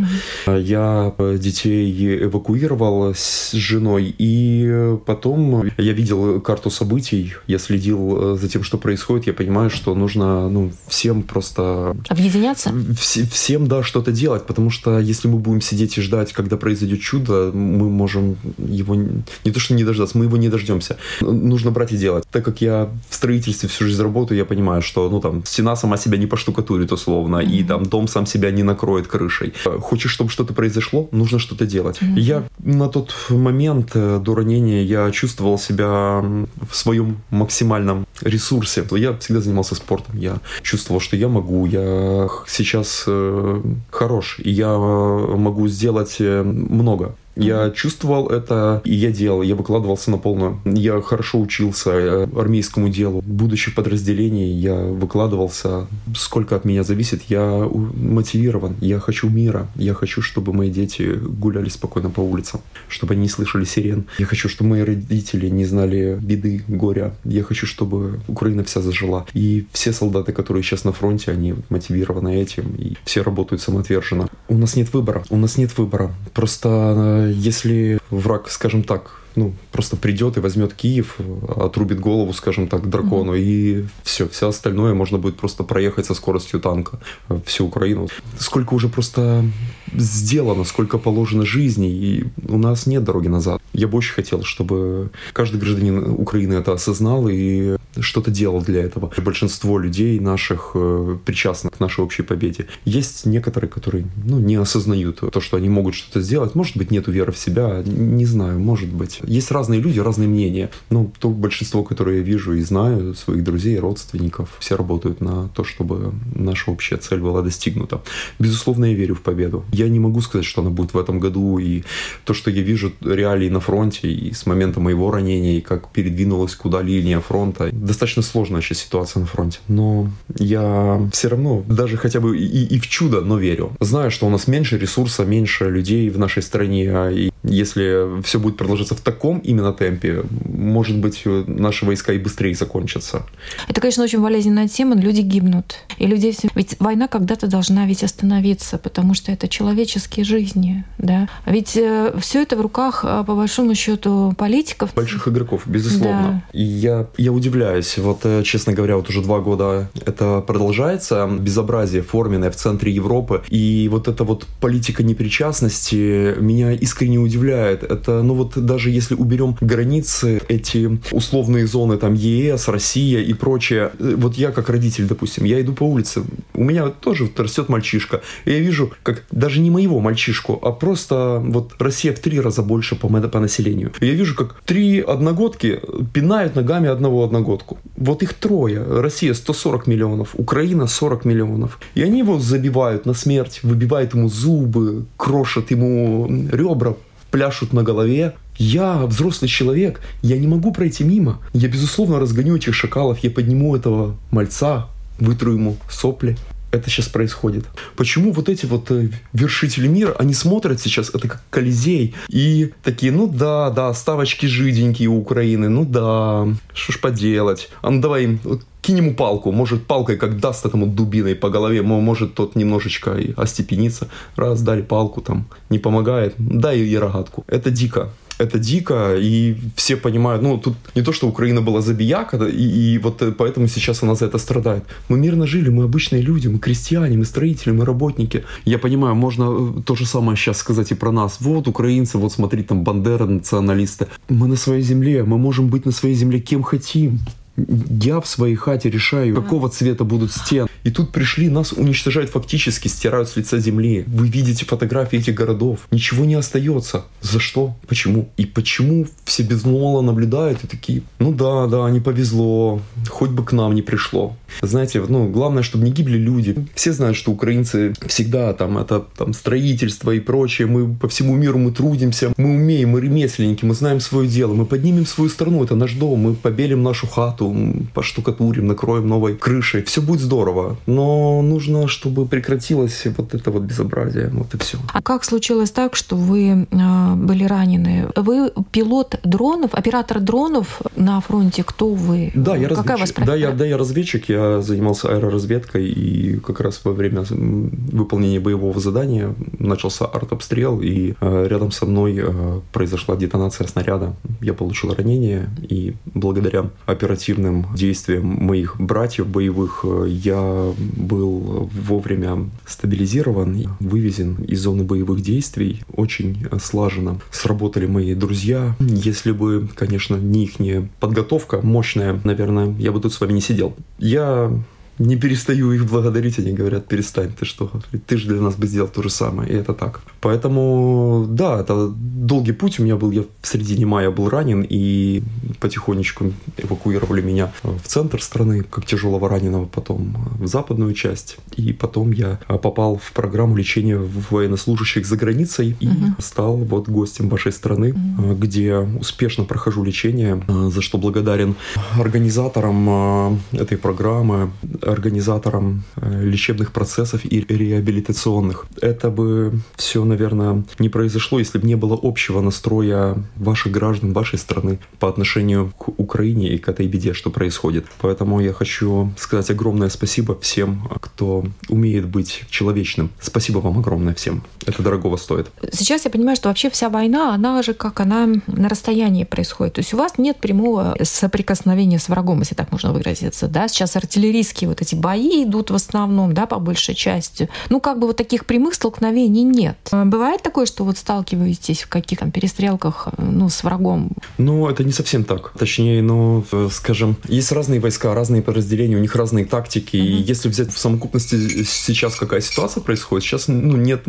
Угу. 0.46 0.56
Я 0.56 1.12
э, 1.18 1.38
детей 1.38 2.24
эвакуировал 2.24 3.14
с 3.14 3.52
женой, 3.52 4.14
и 4.18 4.96
потом 5.06 5.70
я 5.78 5.92
видел 5.92 6.40
карту 6.40 6.70
событий, 6.70 7.34
я 7.46 7.58
следил 7.58 8.36
за 8.36 8.48
тем, 8.48 8.62
что 8.62 8.78
происходит, 8.78 9.26
я 9.26 9.32
понимаю, 9.32 9.70
что 9.70 9.94
нужно 9.94 10.48
ну, 10.48 10.72
всем 10.88 11.22
просто... 11.22 11.96
Объединяться? 12.08 12.70
Вс- 12.70 13.28
всем, 13.30 13.66
да, 13.66 13.82
что-то 13.82 14.12
делать, 14.12 14.46
потому 14.46 14.70
что 14.70 14.98
если 14.98 15.28
мы 15.28 15.38
будем 15.38 15.60
сидеть 15.60 15.98
и 15.98 16.00
ждать, 16.00 16.32
когда 16.32 16.56
произойдет 16.56 17.00
чудо, 17.00 17.50
мы 17.52 17.88
можем 17.90 18.36
его 18.58 18.94
не 18.94 19.52
то 19.52 19.60
что 19.60 19.74
не 19.74 19.84
дождаться, 19.84 20.18
мы 20.18 20.24
его 20.24 20.36
не 20.36 20.48
дождемся. 20.48 20.96
Нужно 21.20 21.70
брать 21.70 21.92
и 21.92 21.96
делать. 21.96 22.24
Так 22.30 22.44
как 22.44 22.60
я 22.60 22.90
в 23.08 23.14
строительстве 23.14 23.68
всю 23.68 23.84
жизнь 23.84 24.02
работаю, 24.02 24.38
я 24.38 24.44
понимаю, 24.44 24.82
что 24.82 25.08
ну 25.08 25.20
там 25.20 25.44
стена 25.44 25.76
сама 25.76 25.96
себя 25.96 26.18
не 26.18 26.26
поштукатурит 26.26 26.92
условно, 26.92 27.36
mm-hmm. 27.36 27.52
и 27.52 27.64
там 27.64 27.86
дом 27.86 28.08
сам 28.08 28.26
себя 28.26 28.50
не 28.50 28.62
накроет 28.64 29.06
крышей. 29.06 29.52
Хочешь, 29.80 30.10
чтобы 30.10 30.30
что-то 30.30 30.54
произошло, 30.54 31.08
нужно 31.12 31.38
что-то 31.38 31.66
делать. 31.66 31.98
Mm-hmm. 32.00 32.20
Я 32.20 32.44
на 32.58 32.88
тот 32.88 33.14
момент 33.30 33.90
э, 33.94 34.20
до 34.22 34.34
ранения 34.34 34.82
я 34.82 35.10
чувствовал 35.10 35.58
себя 35.58 36.20
в 36.22 36.74
своем 36.74 37.18
максимальном 37.30 38.06
ресурсе. 38.20 38.84
Я 38.92 39.16
всегда 39.18 39.40
занимался 39.40 39.74
спортом. 39.74 40.16
Я 40.16 40.38
чувствовал, 40.62 41.00
что 41.00 41.16
я 41.16 41.28
могу, 41.28 41.66
я 41.66 42.28
сейчас 42.46 43.04
э, 43.06 43.62
хорош, 43.90 44.38
и 44.38 44.50
я 44.50 44.68
э, 44.68 45.36
могу 45.36 45.68
сделать 45.68 46.16
э, 46.20 46.42
много. 46.42 47.14
Я 47.36 47.70
чувствовал 47.70 48.28
это, 48.28 48.80
и 48.84 48.94
я 48.94 49.10
делал, 49.10 49.42
я 49.42 49.54
выкладывался 49.54 50.10
на 50.10 50.18
полную. 50.18 50.60
Я 50.64 51.00
хорошо 51.00 51.40
учился 51.40 51.90
э, 51.90 52.28
армейскому 52.36 52.88
делу. 52.88 53.22
Будучи 53.24 53.70
в 53.70 53.74
подразделении, 53.74 54.52
я 54.54 54.74
выкладывался. 54.74 55.86
Сколько 56.16 56.56
от 56.56 56.64
меня 56.64 56.82
зависит, 56.82 57.22
я 57.28 57.68
мотивирован. 57.72 58.76
Я 58.80 59.00
хочу 59.00 59.28
мира. 59.28 59.68
Я 59.74 59.94
хочу, 59.94 60.22
чтобы 60.22 60.52
мои 60.52 60.70
дети 60.70 61.14
гуляли 61.14 61.68
спокойно 61.68 62.10
по 62.10 62.20
улицам, 62.20 62.60
чтобы 62.88 63.14
они 63.14 63.22
не 63.22 63.28
слышали 63.28 63.64
сирен. 63.64 64.04
Я 64.18 64.26
хочу, 64.26 64.48
чтобы 64.48 64.70
мои 64.70 64.82
родители 64.82 65.48
не 65.48 65.64
знали 65.64 66.18
беды, 66.20 66.62
горя. 66.68 67.14
Я 67.24 67.42
хочу, 67.42 67.66
чтобы 67.66 68.20
Украина 68.28 68.64
вся 68.64 68.80
зажила. 68.80 69.26
И 69.34 69.66
все 69.72 69.92
солдаты, 69.92 70.32
которые 70.32 70.62
сейчас 70.62 70.84
на 70.84 70.92
фронте, 70.92 71.30
они 71.30 71.54
мотивированы 71.68 72.36
этим, 72.36 72.74
и 72.76 72.96
все 73.04 73.22
работают 73.22 73.62
самоотверженно. 73.62 74.28
У 74.48 74.56
нас 74.56 74.76
нет 74.76 74.92
выбора. 74.92 75.24
У 75.30 75.36
нас 75.36 75.56
нет 75.56 75.76
выбора. 75.78 76.14
Просто 76.32 77.23
э, 77.23 77.23
если 77.30 77.98
враг, 78.10 78.50
скажем 78.50 78.82
так, 78.82 79.20
ну, 79.36 79.54
просто 79.72 79.96
придет 79.96 80.36
и 80.36 80.40
возьмет 80.40 80.74
Киев, 80.74 81.16
отрубит 81.56 82.00
голову, 82.00 82.32
скажем 82.32 82.68
так, 82.68 82.88
дракону, 82.88 83.34
mm-hmm. 83.34 83.40
и 83.40 83.86
все, 84.04 84.28
все 84.28 84.48
остальное 84.48 84.94
можно 84.94 85.18
будет 85.18 85.36
просто 85.36 85.64
проехать 85.64 86.06
со 86.06 86.14
скоростью 86.14 86.60
танка 86.60 87.00
всю 87.44 87.66
Украину. 87.66 88.08
Сколько 88.38 88.74
уже 88.74 88.88
просто 88.88 89.44
сделано, 89.92 90.64
сколько 90.64 90.98
положено 90.98 91.44
жизни, 91.44 91.90
и 91.90 92.24
у 92.48 92.58
нас 92.58 92.86
нет 92.86 93.04
дороги 93.04 93.28
назад. 93.28 93.60
Я 93.72 93.88
бы 93.88 93.98
очень 93.98 94.14
хотел, 94.14 94.42
чтобы 94.42 95.10
каждый 95.32 95.60
гражданин 95.60 96.12
Украины 96.12 96.54
это 96.54 96.72
осознал 96.72 97.28
и 97.28 97.76
что-то 98.00 98.30
делал 98.30 98.62
для 98.62 98.82
этого. 98.82 99.12
Большинство 99.16 99.78
людей 99.78 100.18
наших 100.20 100.72
э, 100.74 101.16
причастных 101.24 101.74
к 101.74 101.80
нашей 101.80 102.02
общей 102.04 102.22
победе. 102.22 102.66
Есть 102.84 103.26
некоторые, 103.26 103.70
которые 103.70 104.06
ну, 104.24 104.38
не 104.38 104.56
осознают 104.56 105.20
то, 105.20 105.40
что 105.40 105.56
они 105.56 105.68
могут 105.68 105.94
что-то 105.94 106.20
сделать. 106.20 106.54
Может 106.54 106.76
быть, 106.76 106.90
нету 106.90 107.12
веры 107.12 107.32
в 107.32 107.38
себя, 107.38 107.82
не 107.84 108.26
знаю, 108.26 108.58
может 108.58 108.92
быть. 108.92 109.20
Есть 109.24 109.50
разные 109.50 109.80
люди, 109.80 110.00
разные 110.00 110.28
мнения. 110.28 110.70
Но 110.90 111.10
то 111.18 111.30
большинство, 111.30 111.82
которое 111.84 112.18
я 112.18 112.22
вижу 112.22 112.54
и 112.54 112.62
знаю, 112.62 113.14
своих 113.14 113.44
друзей, 113.44 113.78
родственников, 113.78 114.56
все 114.58 114.76
работают 114.76 115.20
на 115.20 115.48
то, 115.48 115.64
чтобы 115.64 116.12
наша 116.34 116.70
общая 116.70 116.96
цель 116.96 117.20
была 117.20 117.42
достигнута. 117.42 118.02
Безусловно, 118.38 118.86
я 118.86 118.94
верю 118.94 119.14
в 119.14 119.20
победу. 119.20 119.64
Я 119.74 119.88
не 119.88 119.98
могу 119.98 120.20
сказать, 120.20 120.46
что 120.46 120.60
она 120.62 120.70
будет 120.70 120.94
в 120.94 120.98
этом 120.98 121.18
году. 121.18 121.58
И 121.58 121.82
то, 122.24 122.32
что 122.32 122.50
я 122.50 122.62
вижу 122.62 122.92
реалии 123.00 123.48
на 123.48 123.60
фронте, 123.60 124.08
и 124.08 124.32
с 124.32 124.46
момента 124.46 124.80
моего 124.80 125.10
ранения, 125.10 125.58
и 125.58 125.60
как 125.60 125.90
передвинулась 125.90 126.54
куда 126.54 126.80
линия 126.80 127.20
фронта, 127.20 127.70
достаточно 127.72 128.22
сложная 128.22 128.60
сейчас 128.60 128.78
ситуация 128.78 129.20
на 129.20 129.26
фронте. 129.26 129.58
Но 129.68 130.10
я 130.38 131.08
все 131.12 131.28
равно, 131.28 131.64
даже 131.68 131.96
хотя 131.96 132.20
бы 132.20 132.38
и, 132.38 132.64
и 132.66 132.78
в 132.78 132.86
чудо, 132.86 133.20
но 133.20 133.38
верю. 133.38 133.72
Знаю, 133.80 134.10
что 134.10 134.26
у 134.26 134.30
нас 134.30 134.46
меньше 134.46 134.78
ресурса, 134.78 135.24
меньше 135.24 135.68
людей 135.68 136.08
в 136.10 136.18
нашей 136.18 136.42
стране. 136.42 136.90
А 136.94 137.10
и 137.10 137.30
если 137.44 138.22
все 138.22 138.38
будет 138.38 138.56
продолжаться 138.56 138.94
в 138.94 139.00
таком 139.00 139.38
именно 139.38 139.72
темпе, 139.72 140.24
может 140.44 140.96
быть, 140.98 141.22
наши 141.24 141.84
войска 141.84 142.12
и 142.12 142.18
быстрее 142.18 142.54
закончатся. 142.54 143.26
Это, 143.68 143.80
конечно, 143.80 144.02
очень 144.02 144.20
болезненная 144.20 144.66
тема. 144.66 144.96
Люди 144.96 145.20
гибнут. 145.20 145.76
И 145.98 146.06
людей... 146.06 146.36
Ведь 146.54 146.76
война 146.80 147.06
когда-то 147.06 147.46
должна 147.46 147.86
ведь 147.86 148.02
остановиться, 148.02 148.78
потому 148.78 149.14
что 149.14 149.30
это 149.30 149.48
человеческие 149.48 150.24
жизни. 150.24 150.84
Да? 150.98 151.28
Ведь 151.46 151.76
э, 151.76 152.14
все 152.18 152.42
это 152.42 152.56
в 152.56 152.60
руках, 152.60 153.04
э, 153.04 153.24
по 153.26 153.34
большому 153.34 153.74
счету, 153.74 154.34
политиков. 154.38 154.94
Больших 154.94 155.28
игроков, 155.28 155.62
безусловно. 155.66 156.42
Да. 156.52 156.58
И 156.58 156.62
я, 156.62 157.06
я 157.18 157.32
удивляюсь. 157.32 157.98
Вот, 157.98 158.20
э, 158.24 158.42
честно 158.42 158.72
говоря, 158.72 158.96
вот 158.96 159.08
уже 159.10 159.22
два 159.22 159.40
года 159.40 159.90
это 160.06 160.40
продолжается. 160.40 161.28
Безобразие 161.38 162.02
форменное 162.02 162.50
в 162.50 162.56
центре 162.56 162.90
Европы. 162.90 163.42
И 163.48 163.88
вот 163.90 164.08
эта 164.08 164.24
вот 164.24 164.46
политика 164.60 165.02
непричастности 165.02 166.34
меня 166.40 166.72
искренне 166.72 167.18
удивляет 167.18 167.33
удивляет. 167.34 167.82
Это, 167.82 168.22
ну 168.22 168.34
вот 168.34 168.56
даже 168.56 168.90
если 168.90 169.14
уберем 169.14 169.56
границы, 169.60 170.40
эти 170.48 171.00
условные 171.12 171.66
зоны, 171.66 171.96
там 171.96 172.14
ЕС, 172.14 172.68
Россия 172.68 173.20
и 173.20 173.34
прочее, 173.34 173.90
э, 173.98 174.14
вот 174.16 174.36
я 174.36 174.50
как 174.50 174.68
родитель, 174.68 175.06
допустим, 175.06 175.44
я 175.44 175.60
иду 175.60 175.72
по 175.72 175.84
улице, 175.84 176.22
у 176.54 176.64
меня 176.64 176.88
тоже 176.88 177.28
растет 177.36 177.68
мальчишка, 177.68 178.20
и 178.44 178.52
я 178.52 178.60
вижу, 178.60 178.92
как 179.02 179.24
даже 179.30 179.60
не 179.60 179.70
моего 179.70 180.00
мальчишку, 180.00 180.58
а 180.62 180.70
просто 180.70 181.42
вот 181.44 181.72
Россия 181.78 182.12
в 182.12 182.18
три 182.18 182.40
раза 182.40 182.62
больше 182.62 182.96
по, 182.96 183.08
по 183.08 183.40
населению. 183.40 183.92
И 184.00 184.06
я 184.06 184.12
вижу, 184.12 184.34
как 184.34 184.60
три 184.64 185.00
одногодки 185.00 185.80
пинают 186.12 186.56
ногами 186.56 186.88
одного 186.88 187.24
одногодку. 187.24 187.78
Вот 187.96 188.22
их 188.22 188.34
трое. 188.34 188.82
Россия 188.82 189.34
140 189.34 189.86
миллионов, 189.86 190.34
Украина 190.34 190.86
40 190.86 191.24
миллионов. 191.24 191.78
И 191.96 192.02
они 192.02 192.18
его 192.18 192.38
забивают 192.38 193.06
на 193.06 193.14
смерть, 193.14 193.60
выбивают 193.62 194.14
ему 194.14 194.28
зубы, 194.28 195.04
крошат 195.16 195.70
ему 195.70 196.28
ребра, 196.52 196.94
пляшут 197.34 197.72
на 197.72 197.82
голове. 197.82 198.34
Я 198.58 199.06
взрослый 199.06 199.48
человек, 199.48 200.00
я 200.22 200.38
не 200.38 200.46
могу 200.46 200.70
пройти 200.72 201.02
мимо. 201.02 201.40
Я, 201.52 201.66
безусловно, 201.68 202.20
разгоню 202.20 202.54
этих 202.54 202.76
шакалов, 202.76 203.18
я 203.24 203.30
подниму 203.30 203.74
этого 203.74 204.16
мальца, 204.30 204.86
вытру 205.18 205.52
ему 205.52 205.76
сопли 205.90 206.36
это 206.74 206.90
сейчас 206.90 207.08
происходит. 207.08 207.66
Почему 207.96 208.32
вот 208.32 208.48
эти 208.48 208.66
вот 208.66 208.90
э, 208.90 209.08
вершители 209.32 209.86
мира, 209.86 210.14
они 210.18 210.34
смотрят 210.34 210.80
сейчас, 210.80 211.10
это 211.10 211.28
как 211.28 211.42
Колизей, 211.50 212.14
и 212.28 212.72
такие, 212.82 213.12
ну 213.12 213.26
да, 213.26 213.70
да, 213.70 213.94
ставочки 213.94 214.46
жиденькие 214.46 215.08
у 215.08 215.18
Украины, 215.18 215.68
ну 215.68 215.84
да, 215.84 216.46
что 216.72 216.92
ж 216.92 217.00
поделать. 217.00 217.68
А 217.82 217.90
ну 217.90 218.00
давай 218.00 218.24
им 218.24 218.40
кинь 218.82 218.98
ему 218.98 219.14
палку, 219.14 219.50
может 219.52 219.86
палкой 219.86 220.16
как 220.16 220.38
даст 220.40 220.66
этому 220.66 220.86
дубиной 220.86 221.34
по 221.34 221.48
голове, 221.48 221.82
может 221.82 222.34
тот 222.34 222.54
немножечко 222.54 223.14
и 223.14 223.32
остепенится. 223.36 224.08
Раз, 224.36 224.62
дали 224.62 224.82
палку 224.82 225.20
там, 225.22 225.46
не 225.70 225.78
помогает, 225.78 226.34
дай 226.38 226.80
и 226.80 226.96
рогатку. 226.96 227.44
Это 227.48 227.70
дико 227.70 228.10
это 228.38 228.58
дико, 228.58 229.16
и 229.16 229.56
все 229.76 229.96
понимают, 229.96 230.42
ну, 230.42 230.58
тут 230.58 230.74
не 230.94 231.02
то, 231.02 231.12
что 231.12 231.28
Украина 231.28 231.60
была 231.60 231.80
забияка, 231.80 232.36
и, 232.46 232.94
и 232.94 232.98
вот 232.98 233.22
э, 233.22 233.32
поэтому 233.32 233.68
сейчас 233.68 234.02
она 234.02 234.14
за 234.14 234.26
это 234.26 234.38
страдает. 234.38 234.84
Мы 235.08 235.18
мирно 235.18 235.46
жили, 235.46 235.70
мы 235.70 235.84
обычные 235.84 236.22
люди, 236.22 236.48
мы 236.48 236.58
крестьяне, 236.58 237.16
мы 237.16 237.24
строители, 237.24 237.72
мы 237.72 237.84
работники. 237.84 238.44
Я 238.64 238.78
понимаю, 238.78 239.14
можно 239.14 239.78
э, 239.78 239.82
то 239.82 239.94
же 239.94 240.06
самое 240.06 240.36
сейчас 240.36 240.58
сказать 240.58 240.92
и 240.92 240.94
про 240.94 241.12
нас. 241.12 241.38
Вот 241.40 241.68
украинцы, 241.68 242.18
вот 242.18 242.32
смотри, 242.32 242.62
там 242.62 242.82
Бандера, 242.82 243.26
националисты. 243.26 244.06
Мы 244.28 244.48
на 244.48 244.56
своей 244.56 244.82
земле, 244.82 245.24
мы 245.24 245.38
можем 245.38 245.68
быть 245.68 245.86
на 245.86 245.92
своей 245.92 246.14
земле 246.14 246.40
кем 246.40 246.62
хотим. 246.62 247.20
Я 247.56 248.20
в 248.20 248.26
своей 248.26 248.56
хате 248.56 248.90
решаю, 248.90 249.34
какого 249.34 249.68
цвета 249.68 250.04
будут 250.04 250.32
стены. 250.32 250.68
И 250.84 250.90
тут 250.90 251.12
пришли, 251.12 251.48
нас 251.48 251.72
уничтожают 251.72 252.30
фактически, 252.30 252.88
стирают 252.88 253.28
с 253.28 253.36
лица 253.36 253.58
земли. 253.58 254.04
Вы 254.06 254.28
видите 254.28 254.66
фотографии 254.66 255.18
этих 255.18 255.34
городов. 255.34 255.80
Ничего 255.90 256.26
не 256.26 256.34
остается. 256.34 257.04
За 257.22 257.40
что? 257.40 257.74
Почему? 257.88 258.28
И 258.36 258.44
почему 258.44 259.06
все 259.24 259.42
безмолвно 259.42 260.02
наблюдают 260.12 260.62
и 260.62 260.66
такие, 260.66 261.02
ну 261.18 261.32
да, 261.32 261.66
да, 261.66 261.90
не 261.90 262.00
повезло, 262.00 262.82
хоть 263.08 263.30
бы 263.30 263.44
к 263.44 263.52
нам 263.52 263.74
не 263.74 263.82
пришло. 263.82 264.36
Знаете, 264.60 265.02
ну, 265.08 265.28
главное, 265.28 265.62
чтобы 265.62 265.84
не 265.84 265.90
гибли 265.90 266.18
люди. 266.18 266.54
Все 266.74 266.92
знают, 266.92 267.16
что 267.16 267.32
украинцы 267.32 267.94
всегда 268.06 268.52
там, 268.52 268.78
это 268.78 269.00
там 269.00 269.32
строительство 269.32 270.10
и 270.10 270.20
прочее. 270.20 270.66
Мы 270.66 270.94
по 270.94 271.08
всему 271.08 271.34
миру 271.34 271.58
мы 271.58 271.72
трудимся, 271.72 272.32
мы 272.36 272.50
умеем, 272.50 272.90
мы 272.90 273.00
ремесленники, 273.00 273.64
мы 273.64 273.74
знаем 273.74 274.00
свое 274.00 274.28
дело, 274.28 274.52
мы 274.52 274.66
поднимем 274.66 275.06
свою 275.06 275.30
страну, 275.30 275.64
это 275.64 275.74
наш 275.74 275.94
дом, 275.94 276.20
мы 276.20 276.34
побелим 276.34 276.82
нашу 276.82 277.06
хату, 277.06 277.54
поштукатурим, 277.94 278.66
накроем 278.66 279.08
новой 279.08 279.34
крышей. 279.34 279.82
Все 279.82 280.02
будет 280.02 280.20
здорово. 280.20 280.73
Но 280.86 281.42
нужно, 281.42 281.88
чтобы 281.88 282.26
прекратилось 282.26 283.06
вот 283.16 283.34
это 283.34 283.50
вот 283.50 283.62
безобразие. 283.62 284.28
Вот 284.32 284.54
и 284.54 284.58
все. 284.58 284.78
А 284.92 285.02
как 285.02 285.24
случилось 285.24 285.70
так, 285.70 285.96
что 285.96 286.16
вы 286.16 286.66
э, 286.70 287.14
были 287.14 287.44
ранены? 287.44 288.08
Вы 288.16 288.52
пилот 288.70 289.20
дронов, 289.24 289.74
оператор 289.74 290.20
дронов 290.20 290.80
на 290.96 291.20
фронте. 291.20 291.64
Кто 291.64 291.90
вы? 291.90 292.32
Да, 292.34 292.56
я 292.56 292.68
Какая 292.68 292.96
разведчик. 292.98 293.18
вас 293.18 293.26
да, 293.26 293.34
я, 293.34 293.52
да, 293.52 293.64
я 293.64 293.76
разведчик. 293.76 294.28
Я 294.28 294.60
занимался 294.62 295.08
аэроразведкой. 295.08 295.86
И 295.86 296.38
как 296.38 296.60
раз 296.60 296.80
во 296.84 296.92
время 296.92 297.24
выполнения 297.28 298.40
боевого 298.40 298.80
задания 298.80 299.34
начался 299.58 300.06
артобстрел. 300.06 300.80
И 300.80 301.14
э, 301.20 301.46
рядом 301.48 301.70
со 301.70 301.86
мной 301.86 302.18
э, 302.18 302.60
произошла 302.72 303.16
детонация 303.16 303.66
снаряда. 303.66 304.14
Я 304.40 304.54
получил 304.54 304.94
ранение. 304.94 305.50
И 305.68 305.94
благодаря 306.14 306.70
оперативному 306.86 307.34
активным 307.34 307.66
действиям 307.74 308.26
моих 308.26 308.76
братьев 308.78 309.26
боевых 309.26 309.84
э, 309.84 310.06
я 310.08 310.63
был 310.72 311.70
вовремя 311.72 312.50
стабилизирован, 312.66 313.76
вывезен 313.80 314.36
из 314.44 314.60
зоны 314.62 314.84
боевых 314.84 315.20
действий 315.20 315.82
очень 315.92 316.46
слаженно. 316.62 317.20
Сработали 317.30 317.86
мои 317.86 318.14
друзья. 318.14 318.76
Если 318.80 319.32
бы, 319.32 319.68
конечно, 319.74 320.16
не 320.16 320.44
их 320.44 320.54
подготовка 321.00 321.60
мощная, 321.62 322.20
наверное, 322.24 322.74
я 322.78 322.92
бы 322.92 323.00
тут 323.00 323.12
с 323.12 323.20
вами 323.20 323.32
не 323.32 323.40
сидел. 323.40 323.74
Я 323.98 324.52
не 324.98 325.16
перестаю 325.16 325.72
их 325.72 325.86
благодарить, 325.86 326.38
они 326.38 326.52
говорят, 326.52 326.86
перестань, 326.86 327.32
ты 327.32 327.44
что, 327.44 327.70
ты 328.06 328.16
же 328.16 328.28
для 328.28 328.40
нас 328.40 328.54
бы 328.54 328.66
сделал 328.66 328.88
то 328.88 329.02
же 329.02 329.10
самое, 329.10 329.50
и 329.50 329.56
это 329.56 329.74
так. 329.74 330.00
Поэтому, 330.20 331.26
да, 331.28 331.60
это 331.60 331.88
долгий 331.88 332.52
путь 332.52 332.78
у 332.78 332.84
меня 332.84 332.96
был, 332.96 333.10
я 333.10 333.22
в 333.42 333.46
середине 333.46 333.86
мая 333.86 334.10
был 334.10 334.28
ранен, 334.28 334.64
и 334.68 335.22
потихонечку 335.60 336.32
эвакуировали 336.58 337.22
меня 337.22 337.52
в 337.62 337.86
центр 337.86 338.22
страны, 338.22 338.62
как 338.62 338.86
тяжелого 338.86 339.28
раненого, 339.28 339.66
потом 339.66 340.16
в 340.38 340.46
западную 340.46 340.94
часть, 340.94 341.38
и 341.56 341.72
потом 341.72 342.12
я 342.12 342.38
попал 342.46 342.96
в 342.96 343.12
программу 343.12 343.56
лечения 343.56 343.98
военнослужащих 344.30 345.06
за 345.06 345.16
границей 345.16 345.76
и 345.80 345.88
угу. 345.88 346.14
стал 346.18 346.56
вот 346.56 346.88
гостем 346.88 347.28
вашей 347.28 347.52
страны, 347.52 347.92
угу. 347.92 348.34
где 348.34 348.76
успешно 348.78 349.44
прохожу 349.44 349.82
лечение, 349.82 350.42
за 350.48 350.82
что 350.82 350.98
благодарен 350.98 351.56
организаторам 351.98 353.40
этой 353.52 353.76
программы, 353.76 354.50
организатором 354.86 355.84
э, 355.96 356.22
лечебных 356.24 356.72
процессов 356.72 357.24
и 357.24 357.40
реабилитационных. 357.40 358.66
Это 358.80 359.10
бы 359.10 359.52
все, 359.76 360.04
наверное, 360.04 360.64
не 360.78 360.88
произошло, 360.88 361.38
если 361.38 361.58
бы 361.58 361.66
не 361.66 361.76
было 361.76 361.98
общего 362.00 362.40
настроя 362.40 363.16
ваших 363.36 363.72
граждан, 363.72 364.12
вашей 364.12 364.38
страны 364.38 364.78
по 364.98 365.08
отношению 365.08 365.72
к 365.78 365.88
Украине 365.88 366.48
и 366.48 366.58
к 366.58 366.68
этой 366.68 366.86
беде, 366.86 367.14
что 367.14 367.30
происходит. 367.30 367.86
Поэтому 368.00 368.40
я 368.40 368.52
хочу 368.52 369.12
сказать 369.16 369.50
огромное 369.50 369.88
спасибо 369.88 370.38
всем, 370.40 370.88
кто 371.00 371.44
умеет 371.68 372.06
быть 372.06 372.44
человечным. 372.50 373.10
Спасибо 373.20 373.58
вам 373.58 373.78
огромное 373.78 374.14
всем. 374.14 374.42
Это 374.66 374.82
дорогого 374.82 375.16
стоит. 375.16 375.48
Сейчас 375.72 376.04
я 376.04 376.10
понимаю, 376.10 376.36
что 376.36 376.48
вообще 376.48 376.70
вся 376.70 376.88
война, 376.88 377.34
она 377.34 377.62
же 377.62 377.74
как 377.74 378.00
она 378.00 378.28
на 378.46 378.68
расстоянии 378.68 379.24
происходит. 379.24 379.74
То 379.74 379.80
есть 379.80 379.94
у 379.94 379.96
вас 379.96 380.18
нет 380.18 380.38
прямого 380.38 380.96
соприкосновения 381.02 381.98
с 381.98 382.08
врагом, 382.08 382.40
если 382.40 382.54
так 382.54 382.72
можно 382.72 382.92
выразиться. 382.92 383.48
Да? 383.48 383.68
Сейчас 383.68 383.96
артиллерийские 383.96 384.68
вот 384.74 384.82
эти 384.82 384.94
бои 384.94 385.44
идут 385.44 385.70
в 385.70 385.74
основном, 385.74 386.34
да, 386.34 386.46
по 386.46 386.58
большей 386.58 386.94
части. 386.94 387.48
Ну, 387.70 387.80
как 387.80 387.98
бы 387.98 388.06
вот 388.06 388.16
таких 388.16 388.44
прямых 388.44 388.74
столкновений 388.74 389.42
нет. 389.42 389.76
А 389.92 390.04
бывает 390.04 390.42
такое, 390.42 390.66
что 390.66 390.84
вот 390.84 390.98
сталкиваетесь 390.98 391.82
в 391.82 391.88
каких-то 391.88 392.30
перестрелках, 392.30 393.08
ну, 393.18 393.48
с 393.48 393.62
врагом? 393.64 394.10
Ну, 394.38 394.68
это 394.68 394.84
не 394.84 394.92
совсем 394.92 395.24
так. 395.24 395.52
Точнее, 395.58 396.02
ну, 396.02 396.44
скажем, 396.70 397.16
есть 397.28 397.52
разные 397.52 397.80
войска, 397.80 398.14
разные 398.14 398.42
подразделения, 398.42 398.96
у 398.96 399.00
них 399.00 399.14
разные 399.14 399.44
тактики. 399.44 399.96
Mm-hmm. 399.96 400.00
И 400.00 400.22
если 400.22 400.48
взять 400.48 400.72
в 400.72 400.78
совокупности 400.78 401.64
сейчас 401.64 402.16
какая 402.16 402.40
ситуация 402.40 402.82
происходит, 402.82 403.24
сейчас 403.24 403.48
ну, 403.48 403.76
нет 403.76 404.04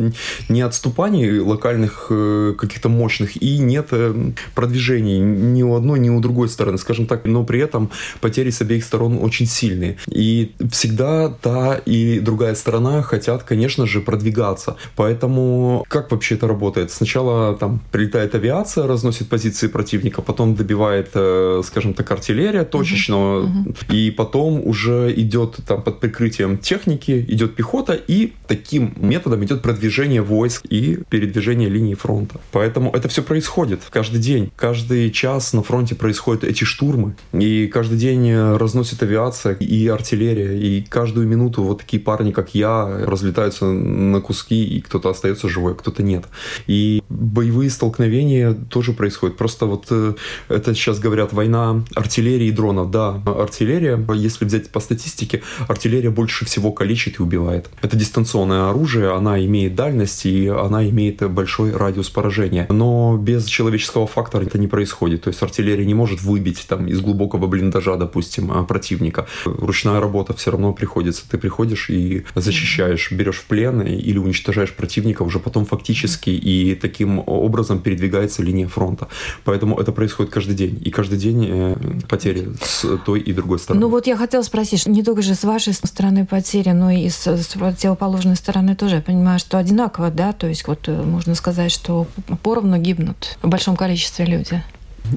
ни 0.50 0.62
отступаний 0.62 1.40
локальных 1.40 2.08
э, 2.10 2.56
каких-то 2.58 2.90
мощных 2.90 3.42
и 3.42 3.58
нет 3.60 3.88
э, 3.92 4.32
продвижений 4.56 5.20
ни 5.20 5.64
у 5.64 5.76
одной, 5.76 6.00
ни 6.00 6.10
у 6.10 6.20
другой 6.20 6.50
стороны, 6.50 6.78
скажем 6.78 7.06
так. 7.06 7.26
Но 7.26 7.44
при 7.44 7.60
этом 7.60 7.92
потери 8.22 8.50
с 8.50 8.62
обеих 8.62 8.84
сторон 8.84 9.20
очень 9.22 9.46
сильные. 9.46 9.98
И 10.08 10.55
всегда 10.72 11.30
та 11.30 11.76
и 11.76 12.20
другая 12.20 12.56
сторона 12.56 13.02
хотят, 13.02 13.44
конечно 13.44 13.86
же, 13.86 14.02
продвигаться. 14.02 14.78
Поэтому 14.96 15.86
как 15.88 16.12
вообще 16.12 16.36
это 16.36 16.48
работает? 16.48 16.92
Сначала 16.92 17.56
там 17.56 17.82
прилетает 17.92 18.36
авиация, 18.36 18.88
разносит 18.88 19.30
позиции 19.30 19.68
противника, 19.68 20.22
потом 20.22 20.56
добивает, 20.56 21.12
э, 21.14 21.62
скажем 21.66 21.94
так, 21.94 22.12
артиллерия 22.12 22.64
точечно, 22.64 23.16
uh-huh. 23.16 23.66
Uh-huh. 23.66 23.96
и 23.96 24.12
потом 24.12 24.62
уже 24.66 25.14
идет 25.16 25.58
там 25.68 25.82
под 25.82 26.00
прикрытием 26.00 26.58
техники, 26.58 27.26
идет 27.28 27.56
пехота, 27.56 27.94
и 27.94 28.34
таким 28.48 28.94
методом 28.98 29.44
идет 29.44 29.62
продвижение 29.62 30.22
войск 30.22 30.66
и 30.70 31.00
передвижение 31.10 31.70
линии 31.70 31.96
фронта. 31.96 32.40
Поэтому 32.52 32.92
это 32.92 33.08
все 33.08 33.22
происходит 33.24 33.82
каждый 33.90 34.20
день. 34.20 34.52
Каждый 34.56 35.12
час 35.12 35.54
на 35.54 35.64
фронте 35.64 35.96
происходят 35.96 36.44
эти 36.44 36.64
штурмы, 36.64 37.16
и 37.34 37.68
каждый 37.68 37.98
день 37.98 38.34
разносит 38.34 39.04
авиация 39.04 39.56
и 39.56 39.88
артиллерия 39.88 40.45
и 40.54 40.82
каждую 40.82 41.28
минуту 41.28 41.64
вот 41.64 41.80
такие 41.80 42.02
парни, 42.02 42.32
как 42.32 42.56
я, 42.56 42.86
разлетаются 43.06 43.66
на 43.66 44.22
куски, 44.22 44.64
и 44.64 44.82
кто-то 44.82 45.10
остается 45.10 45.50
живой, 45.50 45.74
а 45.74 45.76
кто-то 45.76 46.04
нет. 46.04 46.26
И 46.68 47.02
боевые 47.10 47.70
столкновения 47.70 48.54
тоже 48.54 48.94
происходят. 48.94 49.38
Просто 49.38 49.66
вот 49.66 49.88
э, 49.90 50.14
это 50.50 50.74
сейчас 50.76 51.00
говорят 51.00 51.34
война 51.34 51.84
артиллерии 51.96 52.48
и 52.48 52.52
дронов. 52.52 52.92
Да, 52.92 53.22
артиллерия, 53.26 54.04
если 54.14 54.46
взять 54.46 54.70
по 54.70 54.80
статистике, 54.80 55.42
артиллерия 55.68 56.10
больше 56.10 56.46
всего 56.46 56.72
калечит 56.72 57.20
и 57.20 57.24
убивает. 57.24 57.70
Это 57.82 57.96
дистанционное 57.98 58.70
оружие, 58.70 59.14
она 59.14 59.44
имеет 59.44 59.76
дальность 59.76 60.26
и 60.26 60.48
она 60.48 60.88
имеет 60.90 61.30
большой 61.32 61.72
радиус 61.72 62.10
поражения. 62.10 62.68
Но 62.70 63.18
без 63.18 63.46
человеческого 63.46 64.08
фактора 64.08 64.44
это 64.44 64.58
не 64.58 64.68
происходит. 64.68 65.24
То 65.24 65.30
есть 65.30 65.42
артиллерия 65.42 65.86
не 65.86 65.94
может 65.94 66.22
выбить 66.22 66.66
там 66.68 66.88
из 66.88 67.02
глубокого 67.02 67.48
блиндажа, 67.48 67.96
допустим, 67.96 68.52
а, 68.52 68.64
противника. 68.64 69.28
Ручная 69.46 70.00
работа 70.00 70.34
все 70.36 70.52
равно 70.52 70.74
приходится. 70.74 71.24
Ты 71.30 71.38
приходишь 71.38 71.90
и 71.90 72.26
защищаешь, 72.36 73.12
берешь 73.12 73.38
в 73.38 73.46
плен 73.46 73.82
или 73.82 74.18
уничтожаешь 74.18 74.74
противника 74.74 75.24
уже 75.24 75.40
потом 75.40 75.66
фактически, 75.66 76.30
и 76.30 76.76
таким 76.76 77.24
образом 77.26 77.80
передвигается 77.80 78.44
линия 78.44 78.68
фронта. 78.68 79.08
Поэтому 79.44 79.80
это 79.80 79.92
происходит 79.92 80.32
каждый 80.32 80.56
день. 80.56 80.82
И 80.84 80.92
каждый 80.92 81.18
день 81.18 81.48
э, 81.50 81.76
потери 82.08 82.50
с 82.62 82.98
той 83.06 83.20
и 83.20 83.34
другой 83.34 83.60
стороны. 83.60 83.82
Ну 83.86 83.90
вот 83.90 84.08
я 84.08 84.18
хотела 84.18 84.42
спросить, 84.44 84.86
не 84.88 85.04
только 85.04 85.22
же 85.22 85.36
с 85.36 85.44
вашей 85.44 85.74
стороны 85.74 86.26
потери, 86.26 86.70
но 86.70 86.92
и 86.92 87.10
с, 87.10 87.26
с 87.28 87.48
противоположной 87.48 88.36
стороны 88.36 88.76
тоже. 88.76 88.96
Я 88.96 89.02
понимаю, 89.02 89.40
что 89.40 89.58
одинаково, 89.58 90.10
да? 90.12 90.34
То 90.34 90.48
есть 90.48 90.68
вот 90.68 90.88
э, 90.88 91.04
можно 91.04 91.36
сказать, 91.36 91.72
что 91.72 92.08
поровну 92.44 92.78
гибнут 92.78 93.38
в 93.42 93.48
большом 93.48 93.76
количестве 93.76 94.26
люди. 94.26 94.64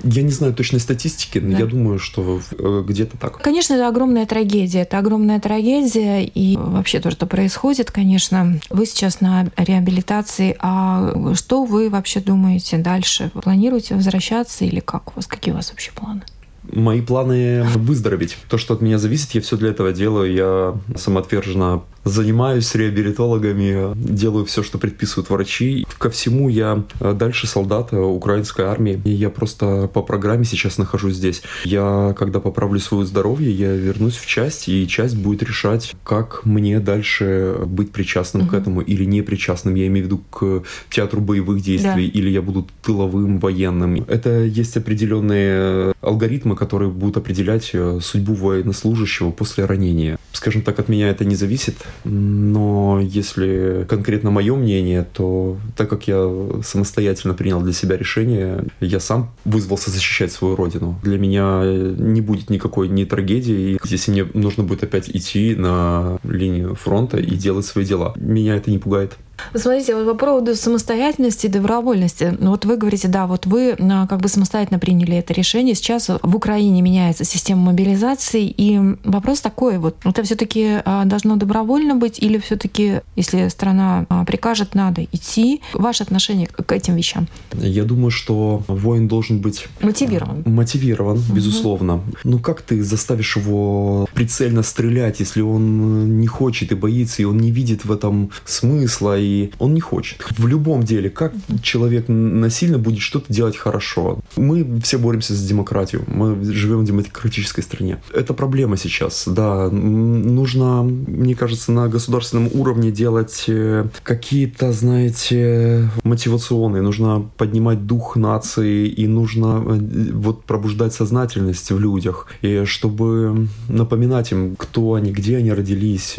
Я 0.04 0.22
не 0.22 0.30
знаю 0.30 0.54
точной 0.54 0.80
статистики, 0.80 1.38
но 1.38 1.52
да. 1.52 1.58
я 1.60 1.66
думаю, 1.66 1.98
что 1.98 2.40
э, 2.58 2.84
где-то 2.86 3.16
так. 3.16 3.38
Конечно, 3.38 3.74
это 3.74 3.88
огромная 3.88 4.26
трагедия. 4.26 4.82
Это 4.82 4.98
огромная 4.98 5.40
трагедия. 5.40 6.24
И 6.24 6.56
вообще 6.56 7.00
то, 7.00 7.10
что 7.10 7.26
происходит, 7.26 7.90
конечно, 7.90 8.60
вы 8.70 8.86
сейчас 8.86 9.20
на 9.20 9.50
реабилитации. 9.56 10.56
А 10.58 11.34
что 11.34 11.64
вы 11.64 11.90
вообще 11.90 12.20
думаете 12.20 12.78
дальше? 12.78 13.30
Планируете 13.42 13.94
возвращаться 13.94 14.64
или 14.64 14.80
как 14.80 15.12
у 15.12 15.16
вас? 15.16 15.26
Какие 15.26 15.52
у 15.52 15.56
вас 15.56 15.70
вообще 15.70 15.92
планы? 15.92 16.22
Мои 16.70 17.00
планы 17.00 17.62
выздороветь. 17.76 18.36
То, 18.48 18.58
что 18.58 18.74
от 18.74 18.82
меня 18.82 18.98
зависит, 18.98 19.30
я 19.32 19.40
все 19.40 19.56
для 19.56 19.70
этого 19.70 19.92
делаю. 19.92 20.32
Я 20.32 20.96
самоотверженно 20.96 21.82
занимаюсь 22.08 22.74
реабилитологами, 22.74 23.94
делаю 23.94 24.44
все, 24.44 24.62
что 24.62 24.78
предписывают 24.78 25.30
врачи. 25.30 25.86
Ко 25.98 26.10
всему 26.10 26.48
я 26.48 26.84
дальше 27.00 27.46
солдата 27.46 28.00
украинской 28.00 28.62
армии. 28.62 29.00
И 29.04 29.10
я 29.10 29.30
просто 29.30 29.88
по 29.92 30.02
программе 30.02 30.44
сейчас 30.44 30.78
нахожусь 30.78 31.14
здесь. 31.14 31.42
Я, 31.64 32.14
когда 32.18 32.40
поправлю 32.40 32.80
свое 32.80 33.06
здоровье, 33.06 33.50
я 33.50 33.72
вернусь 33.74 34.16
в 34.16 34.26
часть, 34.26 34.68
и 34.68 34.86
часть 34.88 35.16
будет 35.16 35.42
решать, 35.42 35.94
как 36.04 36.44
мне 36.44 36.80
дальше 36.80 37.56
быть 37.66 37.92
причастным 37.92 38.44
угу. 38.44 38.50
к 38.50 38.54
этому 38.54 38.80
или 38.80 39.04
не 39.04 39.22
причастным. 39.22 39.74
Я 39.74 39.86
имею 39.86 40.04
в 40.04 40.06
виду 40.06 40.18
к 40.30 40.62
театру 40.90 41.20
боевых 41.20 41.62
действий, 41.62 42.10
да. 42.12 42.18
или 42.18 42.30
я 42.30 42.42
буду 42.42 42.66
тыловым 42.82 43.38
военным. 43.38 44.04
Это 44.08 44.42
есть 44.42 44.76
определенные 44.76 45.94
алгоритмы, 46.00 46.56
которые 46.56 46.90
будут 46.90 47.16
определять 47.16 47.70
э, 47.72 48.00
судьбу 48.02 48.34
военнослужащего 48.34 49.30
после 49.30 49.64
ранения. 49.64 50.18
Скажем 50.32 50.62
так, 50.62 50.78
от 50.78 50.88
меня 50.88 51.08
это 51.08 51.24
не 51.24 51.34
зависит, 51.34 51.76
но 52.04 53.00
если 53.00 53.86
конкретно 53.88 54.30
мое 54.30 54.54
мнение, 54.56 55.06
то 55.12 55.56
так 55.76 55.88
как 55.88 56.08
я 56.08 56.30
самостоятельно 56.62 57.34
принял 57.34 57.60
для 57.60 57.72
себя 57.72 57.96
решение, 57.96 58.64
я 58.80 59.00
сам 59.00 59.30
вызвался 59.44 59.90
защищать 59.90 60.32
свою 60.32 60.56
родину. 60.56 60.98
Для 61.02 61.18
меня 61.18 61.62
не 61.64 62.20
будет 62.20 62.50
никакой 62.50 62.88
ни 62.88 63.04
трагедии, 63.04 63.78
если 63.84 64.10
мне 64.10 64.26
нужно 64.34 64.64
будет 64.64 64.82
опять 64.82 65.08
идти 65.08 65.54
на 65.54 66.18
линию 66.24 66.74
фронта 66.74 67.18
и 67.18 67.36
делать 67.36 67.66
свои 67.66 67.84
дела. 67.84 68.12
Меня 68.16 68.56
это 68.56 68.70
не 68.70 68.78
пугает. 68.78 69.16
Смотрите, 69.54 69.94
вот 69.94 70.06
по 70.06 70.26
поводу 70.26 70.54
самостоятельности 70.54 71.46
и 71.46 71.48
добровольности. 71.48 72.36
Ну, 72.38 72.50
вот 72.50 72.64
вы 72.64 72.76
говорите, 72.76 73.08
да, 73.08 73.26
вот 73.26 73.46
вы 73.46 73.76
а, 73.78 74.06
как 74.06 74.20
бы 74.20 74.28
самостоятельно 74.28 74.78
приняли 74.78 75.16
это 75.16 75.32
решение. 75.32 75.74
Сейчас 75.74 76.08
в 76.08 76.36
Украине 76.36 76.82
меняется 76.82 77.24
система 77.24 77.62
мобилизации. 77.62 78.52
И 78.56 78.78
вопрос 79.04 79.40
такой, 79.40 79.78
вот 79.78 79.96
это 80.04 80.22
все 80.22 80.36
таки 80.36 80.80
а, 80.84 81.04
должно 81.04 81.36
добровольно 81.36 81.94
быть 81.94 82.18
или 82.18 82.38
все 82.38 82.56
таки 82.56 83.00
если 83.16 83.48
страна 83.48 84.06
а, 84.08 84.24
прикажет, 84.24 84.74
надо 84.74 85.04
идти? 85.04 85.60
Ваше 85.74 86.02
отношение 86.02 86.46
к 86.46 86.70
этим 86.72 86.96
вещам? 86.96 87.28
Я 87.54 87.84
думаю, 87.84 88.10
что 88.10 88.62
воин 88.68 89.08
должен 89.08 89.40
быть... 89.40 89.66
Мотивирован. 89.80 90.42
Мотивирован, 90.46 91.18
угу. 91.18 91.34
безусловно. 91.34 92.02
Ну 92.24 92.38
как 92.38 92.62
ты 92.62 92.82
заставишь 92.82 93.36
его 93.36 94.08
прицельно 94.14 94.62
стрелять, 94.62 95.20
если 95.20 95.42
он 95.42 96.20
не 96.20 96.26
хочет 96.26 96.72
и 96.72 96.74
боится, 96.74 97.22
и 97.22 97.24
он 97.24 97.38
не 97.38 97.50
видит 97.50 97.84
в 97.84 97.92
этом 97.92 98.30
смысла, 98.44 99.18
и 99.18 99.27
и 99.28 99.50
он 99.58 99.74
не 99.74 99.80
хочет. 99.80 100.24
В 100.38 100.46
любом 100.46 100.82
деле, 100.82 101.10
как 101.10 101.32
человек 101.62 102.04
насильно 102.08 102.78
будет 102.78 103.00
что-то 103.00 103.32
делать 103.32 103.56
хорошо? 103.56 104.20
Мы 104.36 104.80
все 104.80 104.98
боремся 104.98 105.34
за 105.34 105.46
демократию, 105.46 106.04
мы 106.06 106.42
живем 106.44 106.80
в 106.80 106.84
демократической 106.84 107.62
стране. 107.62 107.98
Это 108.14 108.32
проблема 108.34 108.76
сейчас, 108.76 109.24
да. 109.26 109.68
Нужно, 109.70 110.82
мне 110.82 111.34
кажется, 111.34 111.72
на 111.72 111.88
государственном 111.88 112.48
уровне 112.54 112.90
делать 112.90 113.44
э, 113.48 113.86
какие-то, 114.02 114.72
знаете, 114.72 115.90
мотивационные, 116.04 116.82
нужно 116.82 117.28
поднимать 117.36 117.86
дух 117.86 118.16
нации 118.16 118.86
и 118.86 119.06
нужно 119.06 119.62
э, 119.66 120.12
вот 120.12 120.44
пробуждать 120.44 120.94
сознательность 120.94 121.70
в 121.70 121.78
людях, 121.78 122.28
и 122.42 122.64
чтобы 122.64 123.48
напоминать 123.68 124.32
им, 124.32 124.56
кто 124.56 124.94
они, 124.94 125.12
где 125.12 125.36
они 125.36 125.52
родились, 125.52 126.16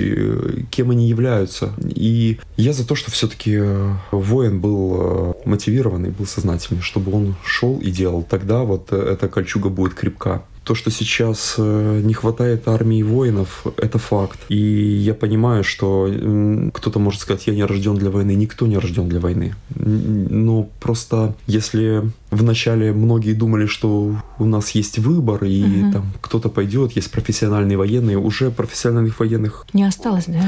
кем 0.69 0.91
они 0.91 1.07
являются. 1.09 1.73
И 1.95 2.39
я 2.57 2.73
за 2.73 2.85
то, 2.85 2.95
что 2.99 3.11
все-таки 3.11 3.57
э, 3.57 3.93
воин 4.11 4.59
был 4.59 4.97
э, 4.99 5.33
мотивированный, 5.45 6.11
был 6.11 6.25
сознательный, 6.25 6.81
чтобы 6.81 7.11
он 7.13 7.35
шел 7.43 7.77
и 7.79 7.89
делал. 7.89 8.23
Тогда 8.23 8.63
вот 8.63 8.89
э, 8.91 8.97
эта 8.97 9.27
кольчуга 9.27 9.69
будет 9.69 9.93
крепка. 9.93 10.43
То, 10.65 10.75
что 10.75 10.91
сейчас 10.91 11.55
не 11.57 12.13
хватает 12.13 12.67
армии 12.67 13.01
воинов, 13.01 13.65
это 13.77 13.97
факт. 13.97 14.39
И 14.49 14.55
я 14.55 15.15
понимаю, 15.15 15.63
что 15.63 16.07
кто-то 16.71 16.99
может 16.99 17.21
сказать, 17.21 17.47
я 17.47 17.55
не 17.55 17.63
рожден 17.63 17.95
для 17.95 18.11
войны. 18.11 18.35
Никто 18.35 18.67
не 18.67 18.77
рожден 18.77 19.09
для 19.09 19.19
войны. 19.19 19.55
Но 19.73 20.69
просто 20.79 21.33
если 21.47 22.03
вначале 22.31 22.93
многие 22.93 23.33
думали, 23.33 23.65
что 23.65 24.15
у 24.37 24.45
нас 24.45 24.71
есть 24.71 24.99
выбор, 24.99 25.43
и 25.43 25.63
угу. 25.63 25.91
там 25.93 26.05
кто-то 26.21 26.49
пойдет, 26.49 26.93
есть 26.93 27.11
профессиональные 27.11 27.77
военные, 27.77 28.17
уже 28.17 28.51
профессиональных 28.51 29.19
военных... 29.19 29.65
Не 29.73 29.83
осталось, 29.83 30.25
да? 30.27 30.43